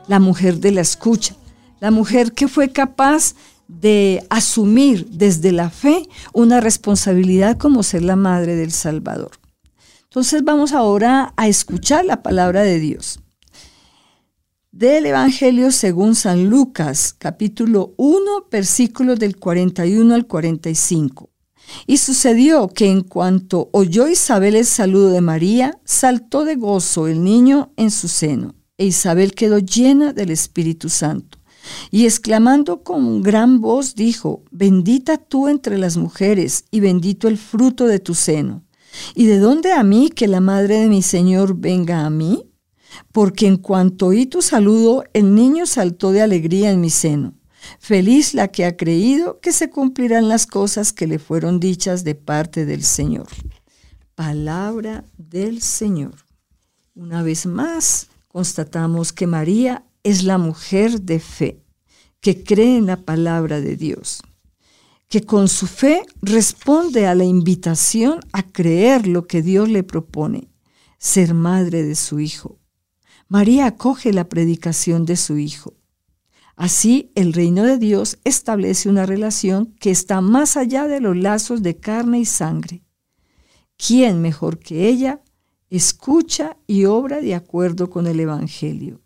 la 0.08 0.20
mujer 0.20 0.58
de 0.58 0.72
la 0.72 0.82
escucha, 0.82 1.34
la 1.80 1.90
mujer 1.90 2.32
que 2.32 2.48
fue 2.48 2.70
capaz 2.70 3.34
de 3.68 4.24
asumir 4.30 5.06
desde 5.10 5.52
la 5.52 5.70
fe 5.70 6.08
una 6.32 6.60
responsabilidad 6.60 7.58
como 7.58 7.82
ser 7.82 8.02
la 8.02 8.16
madre 8.16 8.56
del 8.56 8.72
Salvador. 8.72 9.32
Entonces 10.04 10.42
vamos 10.42 10.72
ahora 10.72 11.34
a 11.36 11.48
escuchar 11.48 12.06
la 12.06 12.22
palabra 12.22 12.62
de 12.62 12.80
Dios. 12.80 13.20
Del 14.72 15.06
Evangelio 15.06 15.70
según 15.70 16.14
San 16.14 16.48
Lucas, 16.48 17.14
capítulo 17.16 17.94
1, 17.98 18.46
versículos 18.50 19.18
del 19.18 19.36
41 19.36 20.14
al 20.14 20.26
45. 20.26 21.30
Y 21.86 21.98
sucedió 21.98 22.68
que 22.68 22.90
en 22.90 23.02
cuanto 23.02 23.68
oyó 23.72 24.08
Isabel 24.08 24.56
el 24.56 24.64
saludo 24.64 25.10
de 25.10 25.20
María, 25.20 25.78
saltó 25.84 26.44
de 26.44 26.54
gozo 26.56 27.06
el 27.06 27.22
niño 27.22 27.72
en 27.76 27.90
su 27.90 28.08
seno, 28.08 28.54
e 28.78 28.86
Isabel 28.86 29.34
quedó 29.34 29.58
llena 29.58 30.14
del 30.14 30.30
Espíritu 30.30 30.88
Santo 30.88 31.37
y 31.90 32.04
exclamando 32.04 32.82
con 32.82 33.22
gran 33.22 33.60
voz 33.60 33.94
dijo, 33.94 34.42
bendita 34.50 35.16
tú 35.16 35.48
entre 35.48 35.78
las 35.78 35.96
mujeres 35.96 36.64
y 36.70 36.80
bendito 36.80 37.28
el 37.28 37.38
fruto 37.38 37.86
de 37.86 37.98
tu 37.98 38.14
seno. 38.14 38.64
¿Y 39.14 39.26
de 39.26 39.38
dónde 39.38 39.72
a 39.72 39.82
mí 39.82 40.10
que 40.10 40.28
la 40.28 40.40
madre 40.40 40.80
de 40.80 40.88
mi 40.88 41.02
Señor 41.02 41.56
venga 41.56 42.04
a 42.04 42.10
mí? 42.10 42.44
Porque 43.12 43.46
en 43.46 43.56
cuanto 43.56 44.06
oí 44.06 44.26
tu 44.26 44.42
saludo, 44.42 45.04
el 45.12 45.34
niño 45.34 45.66
saltó 45.66 46.10
de 46.10 46.22
alegría 46.22 46.70
en 46.70 46.80
mi 46.80 46.90
seno. 46.90 47.34
Feliz 47.78 48.34
la 48.34 48.48
que 48.48 48.64
ha 48.64 48.76
creído 48.76 49.40
que 49.40 49.52
se 49.52 49.70
cumplirán 49.70 50.28
las 50.28 50.46
cosas 50.46 50.92
que 50.92 51.06
le 51.06 51.18
fueron 51.18 51.60
dichas 51.60 52.04
de 52.04 52.14
parte 52.14 52.64
del 52.64 52.82
Señor. 52.82 53.28
Palabra 54.14 55.04
del 55.16 55.60
Señor. 55.60 56.14
Una 56.94 57.22
vez 57.22 57.46
más, 57.46 58.08
constatamos 58.28 59.12
que 59.12 59.26
María 59.26 59.84
es 60.02 60.24
la 60.24 60.38
mujer 60.38 61.00
de 61.02 61.20
fe, 61.20 61.62
que 62.20 62.42
cree 62.42 62.76
en 62.76 62.86
la 62.86 62.96
palabra 62.96 63.60
de 63.60 63.76
Dios, 63.76 64.22
que 65.08 65.22
con 65.22 65.48
su 65.48 65.66
fe 65.66 66.02
responde 66.20 67.06
a 67.06 67.14
la 67.14 67.24
invitación 67.24 68.20
a 68.32 68.42
creer 68.42 69.06
lo 69.06 69.26
que 69.26 69.42
Dios 69.42 69.68
le 69.68 69.82
propone, 69.82 70.48
ser 70.98 71.34
madre 71.34 71.82
de 71.82 71.94
su 71.94 72.20
hijo. 72.20 72.58
María 73.28 73.66
acoge 73.66 74.12
la 74.12 74.28
predicación 74.28 75.04
de 75.04 75.16
su 75.16 75.38
hijo. 75.38 75.74
Así, 76.56 77.12
el 77.14 77.32
reino 77.32 77.62
de 77.62 77.78
Dios 77.78 78.18
establece 78.24 78.88
una 78.88 79.06
relación 79.06 79.66
que 79.78 79.90
está 79.90 80.20
más 80.20 80.56
allá 80.56 80.88
de 80.88 81.00
los 81.00 81.16
lazos 81.16 81.62
de 81.62 81.76
carne 81.76 82.18
y 82.18 82.24
sangre. 82.24 82.82
¿Quién 83.76 84.20
mejor 84.20 84.58
que 84.58 84.88
ella 84.88 85.22
escucha 85.70 86.56
y 86.66 86.86
obra 86.86 87.20
de 87.20 87.36
acuerdo 87.36 87.90
con 87.90 88.08
el 88.08 88.18
Evangelio? 88.18 89.00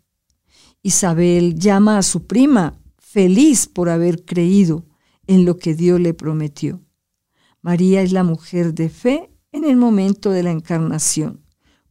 Isabel 0.83 1.55
llama 1.55 1.97
a 1.97 2.03
su 2.03 2.27
prima 2.27 2.77
feliz 2.99 3.67
por 3.67 3.89
haber 3.89 4.25
creído 4.25 4.85
en 5.27 5.45
lo 5.45 5.57
que 5.57 5.73
Dios 5.73 5.99
le 5.99 6.13
prometió. 6.13 6.81
María 7.61 8.01
es 8.01 8.11
la 8.11 8.25
mujer 8.25 8.73
de 8.73 8.89
fe 8.89 9.31
en 9.53 9.63
el 9.63 9.77
momento 9.77 10.29
de 10.29 10.43
la 10.43 10.51
encarnación, 10.51 11.45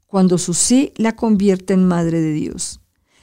cuando 0.07 0.37
su 0.37 0.53
sí 0.53 0.93
la 0.97 1.17
convierte 1.17 1.73
en 1.73 1.89
Madre 1.89 2.21
de 2.21 2.35
Dios. 2.35 2.81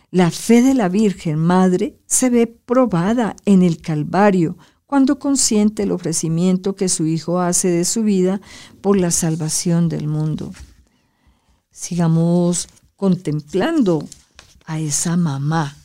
La 0.09 0.31
fe 0.31 0.63
de 0.63 0.73
la 0.73 0.89
Virgen 0.89 1.37
Madre 1.37 1.99
se 2.07 2.31
ve 2.31 2.47
probada 2.47 3.35
en 3.45 3.61
el 3.61 3.79
Calvario 3.79 4.57
cuando 4.87 5.19
consiente 5.19 5.83
el 5.83 5.91
ofrecimiento 5.91 6.75
que 6.75 6.89
su 6.89 7.05
Hijo 7.05 7.39
hace 7.39 7.67
de 7.67 7.85
su 7.85 8.01
vida 8.01 8.41
por 8.81 8.97
la 8.97 9.11
salvación 9.11 9.87
del 9.87 10.07
mundo. 10.07 10.51
Sigamos 11.69 12.67
contemplando 12.95 14.03
a 14.69 14.77
esa 14.77 15.17
mamá 15.17 15.75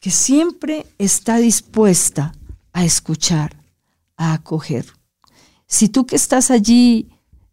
que 0.00 0.10
siempre 0.10 0.86
está 0.96 1.36
dispuesta 1.36 2.32
a 2.72 2.86
escuchar, 2.86 3.54
a 4.16 4.32
acoger. 4.32 4.86
Si 5.66 5.90
tú 5.90 6.06
que 6.06 6.16
estás 6.16 6.50
allí 6.50 7.10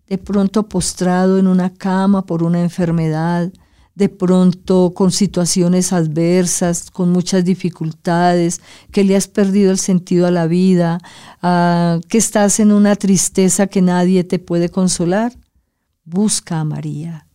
de 0.07 0.17
pronto 0.17 0.69
postrado 0.69 1.39
en 1.39 1.45
una 1.45 1.73
cama 1.73 2.25
por 2.25 2.41
una 2.43 2.61
enfermedad, 2.61 3.51
de 3.95 4.07
pronto 4.07 4.93
con 4.95 5.11
situaciones 5.11 5.91
adversas, 5.91 6.89
con 6.89 7.11
muchas 7.11 7.43
dificultades, 7.43 8.61
que 8.93 9.03
le 9.03 9.17
has 9.17 9.27
perdido 9.27 9.71
el 9.71 9.77
sentido 9.77 10.25
a 10.25 10.31
la 10.31 10.47
vida, 10.47 10.99
ah, 11.41 11.99
que 12.07 12.17
estás 12.17 12.61
en 12.61 12.71
una 12.71 12.95
tristeza 12.95 13.67
que 13.67 13.81
nadie 13.81 14.23
te 14.23 14.39
puede 14.39 14.69
consolar, 14.69 15.33
busca 16.05 16.61
a 16.61 16.63
María 16.63 17.28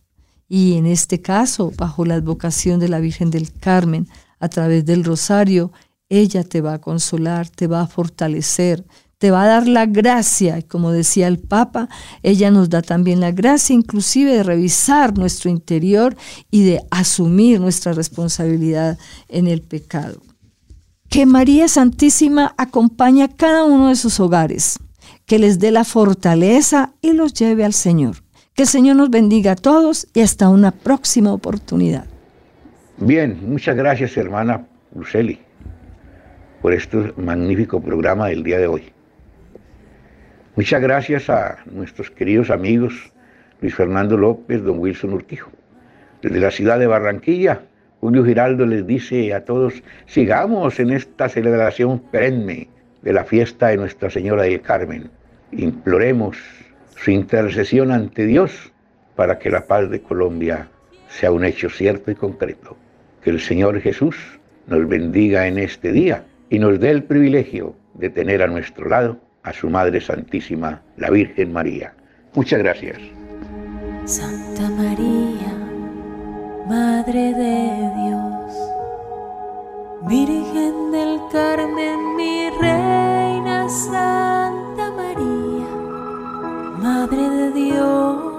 y 0.47 0.77
en 0.77 0.85
este 0.85 1.21
caso, 1.21 1.71
bajo 1.75 2.05
la 2.05 2.15
advocación 2.15 2.79
de 2.79 2.89
la 2.89 2.99
Virgen 2.99 3.31
del 3.31 3.51
Carmen, 3.51 4.07
a 4.39 4.49
través 4.49 4.85
del 4.85 5.03
rosario, 5.03 5.71
ella 6.09 6.43
te 6.43 6.61
va 6.61 6.75
a 6.75 6.81
consolar, 6.81 7.49
te 7.49 7.67
va 7.67 7.81
a 7.81 7.87
fortalecer, 7.87 8.85
te 9.17 9.31
va 9.31 9.43
a 9.43 9.47
dar 9.47 9.67
la 9.67 9.85
gracia, 9.85 10.61
como 10.61 10.91
decía 10.91 11.27
el 11.27 11.39
Papa, 11.39 11.89
ella 12.21 12.51
nos 12.51 12.69
da 12.69 12.81
también 12.81 13.21
la 13.21 13.31
gracia 13.31 13.73
inclusive 13.73 14.35
de 14.35 14.43
revisar 14.43 15.17
nuestro 15.17 15.49
interior 15.49 16.15
y 16.51 16.63
de 16.63 16.81
asumir 16.91 17.59
nuestra 17.59 17.93
responsabilidad 17.93 18.99
en 19.29 19.47
el 19.47 19.61
pecado. 19.61 20.21
Que 21.09 21.25
María 21.25 21.67
Santísima 21.67 22.53
acompañe 22.57 23.23
a 23.23 23.29
cada 23.29 23.63
uno 23.63 23.89
de 23.89 23.95
sus 23.95 24.19
hogares, 24.19 24.77
que 25.25 25.39
les 25.39 25.59
dé 25.59 25.71
la 25.71 25.85
fortaleza 25.85 26.93
y 27.01 27.13
los 27.13 27.33
lleve 27.33 27.63
al 27.63 27.73
Señor. 27.73 28.24
Que 28.55 28.61
el 28.61 28.69
Señor 28.69 28.95
nos 28.95 29.09
bendiga 29.09 29.51
a 29.51 29.55
todos 29.57 30.07
y 30.13 30.21
hasta 30.21 30.47
una 30.47 30.71
próxima 30.71 31.33
oportunidad. 31.33 32.05
Bien, 32.97 33.37
muchas 33.45 33.75
gracias 33.75 34.15
hermana 34.15 34.65
Luceli 34.95 35.39
por 36.61 36.71
este 36.71 37.11
magnífico 37.17 37.81
programa 37.81 38.29
del 38.29 38.43
día 38.43 38.57
de 38.57 38.67
hoy. 38.67 38.83
Muchas 40.55 40.81
gracias 40.81 41.29
a 41.29 41.57
nuestros 41.65 42.09
queridos 42.09 42.49
amigos 42.49 43.11
Luis 43.59 43.75
Fernando 43.75 44.15
López, 44.15 44.63
don 44.63 44.79
Wilson 44.79 45.11
Urquijo. 45.11 45.51
Desde 46.21 46.39
la 46.39 46.49
ciudad 46.49 46.79
de 46.79 46.87
Barranquilla, 46.87 47.61
Julio 47.99 48.23
Giraldo 48.23 48.65
les 48.65 48.87
dice 48.87 49.33
a 49.33 49.43
todos, 49.43 49.83
sigamos 50.05 50.79
en 50.79 50.91
esta 50.91 51.27
celebración 51.27 51.99
perenne 51.99 52.69
de 53.01 53.11
la 53.11 53.25
fiesta 53.25 53.67
de 53.67 53.77
Nuestra 53.77 54.09
Señora 54.09 54.43
del 54.43 54.61
Carmen. 54.61 55.09
Imploremos 55.51 56.37
su 56.95 57.11
intercesión 57.11 57.91
ante 57.91 58.25
Dios 58.25 58.71
para 59.15 59.39
que 59.39 59.49
la 59.49 59.65
paz 59.67 59.89
de 59.89 60.01
Colombia 60.01 60.67
sea 61.09 61.31
un 61.31 61.45
hecho 61.45 61.69
cierto 61.69 62.11
y 62.11 62.15
concreto. 62.15 62.77
Que 63.23 63.29
el 63.29 63.39
Señor 63.39 63.79
Jesús 63.81 64.15
nos 64.67 64.87
bendiga 64.87 65.47
en 65.47 65.57
este 65.57 65.91
día 65.91 66.25
y 66.49 66.59
nos 66.59 66.79
dé 66.79 66.91
el 66.91 67.03
privilegio 67.03 67.75
de 67.93 68.09
tener 68.09 68.41
a 68.41 68.47
nuestro 68.47 68.89
lado 68.89 69.19
a 69.43 69.53
su 69.53 69.69
Madre 69.69 70.01
Santísima, 70.01 70.81
la 70.97 71.09
Virgen 71.09 71.53
María. 71.53 71.93
Muchas 72.33 72.59
gracias. 72.59 72.97
Santa 74.05 74.69
María, 74.69 75.53
Madre 76.67 77.33
de 77.33 77.91
Dios, 78.03 78.53
Virgen 80.07 80.91
del 80.91 81.19
Carmen, 81.31 82.15
mi 82.15 82.49
reina. 82.59 83.67
Santa. 83.69 84.24
Madre 86.85 87.27
de 87.31 87.51
Dios. 87.51 88.34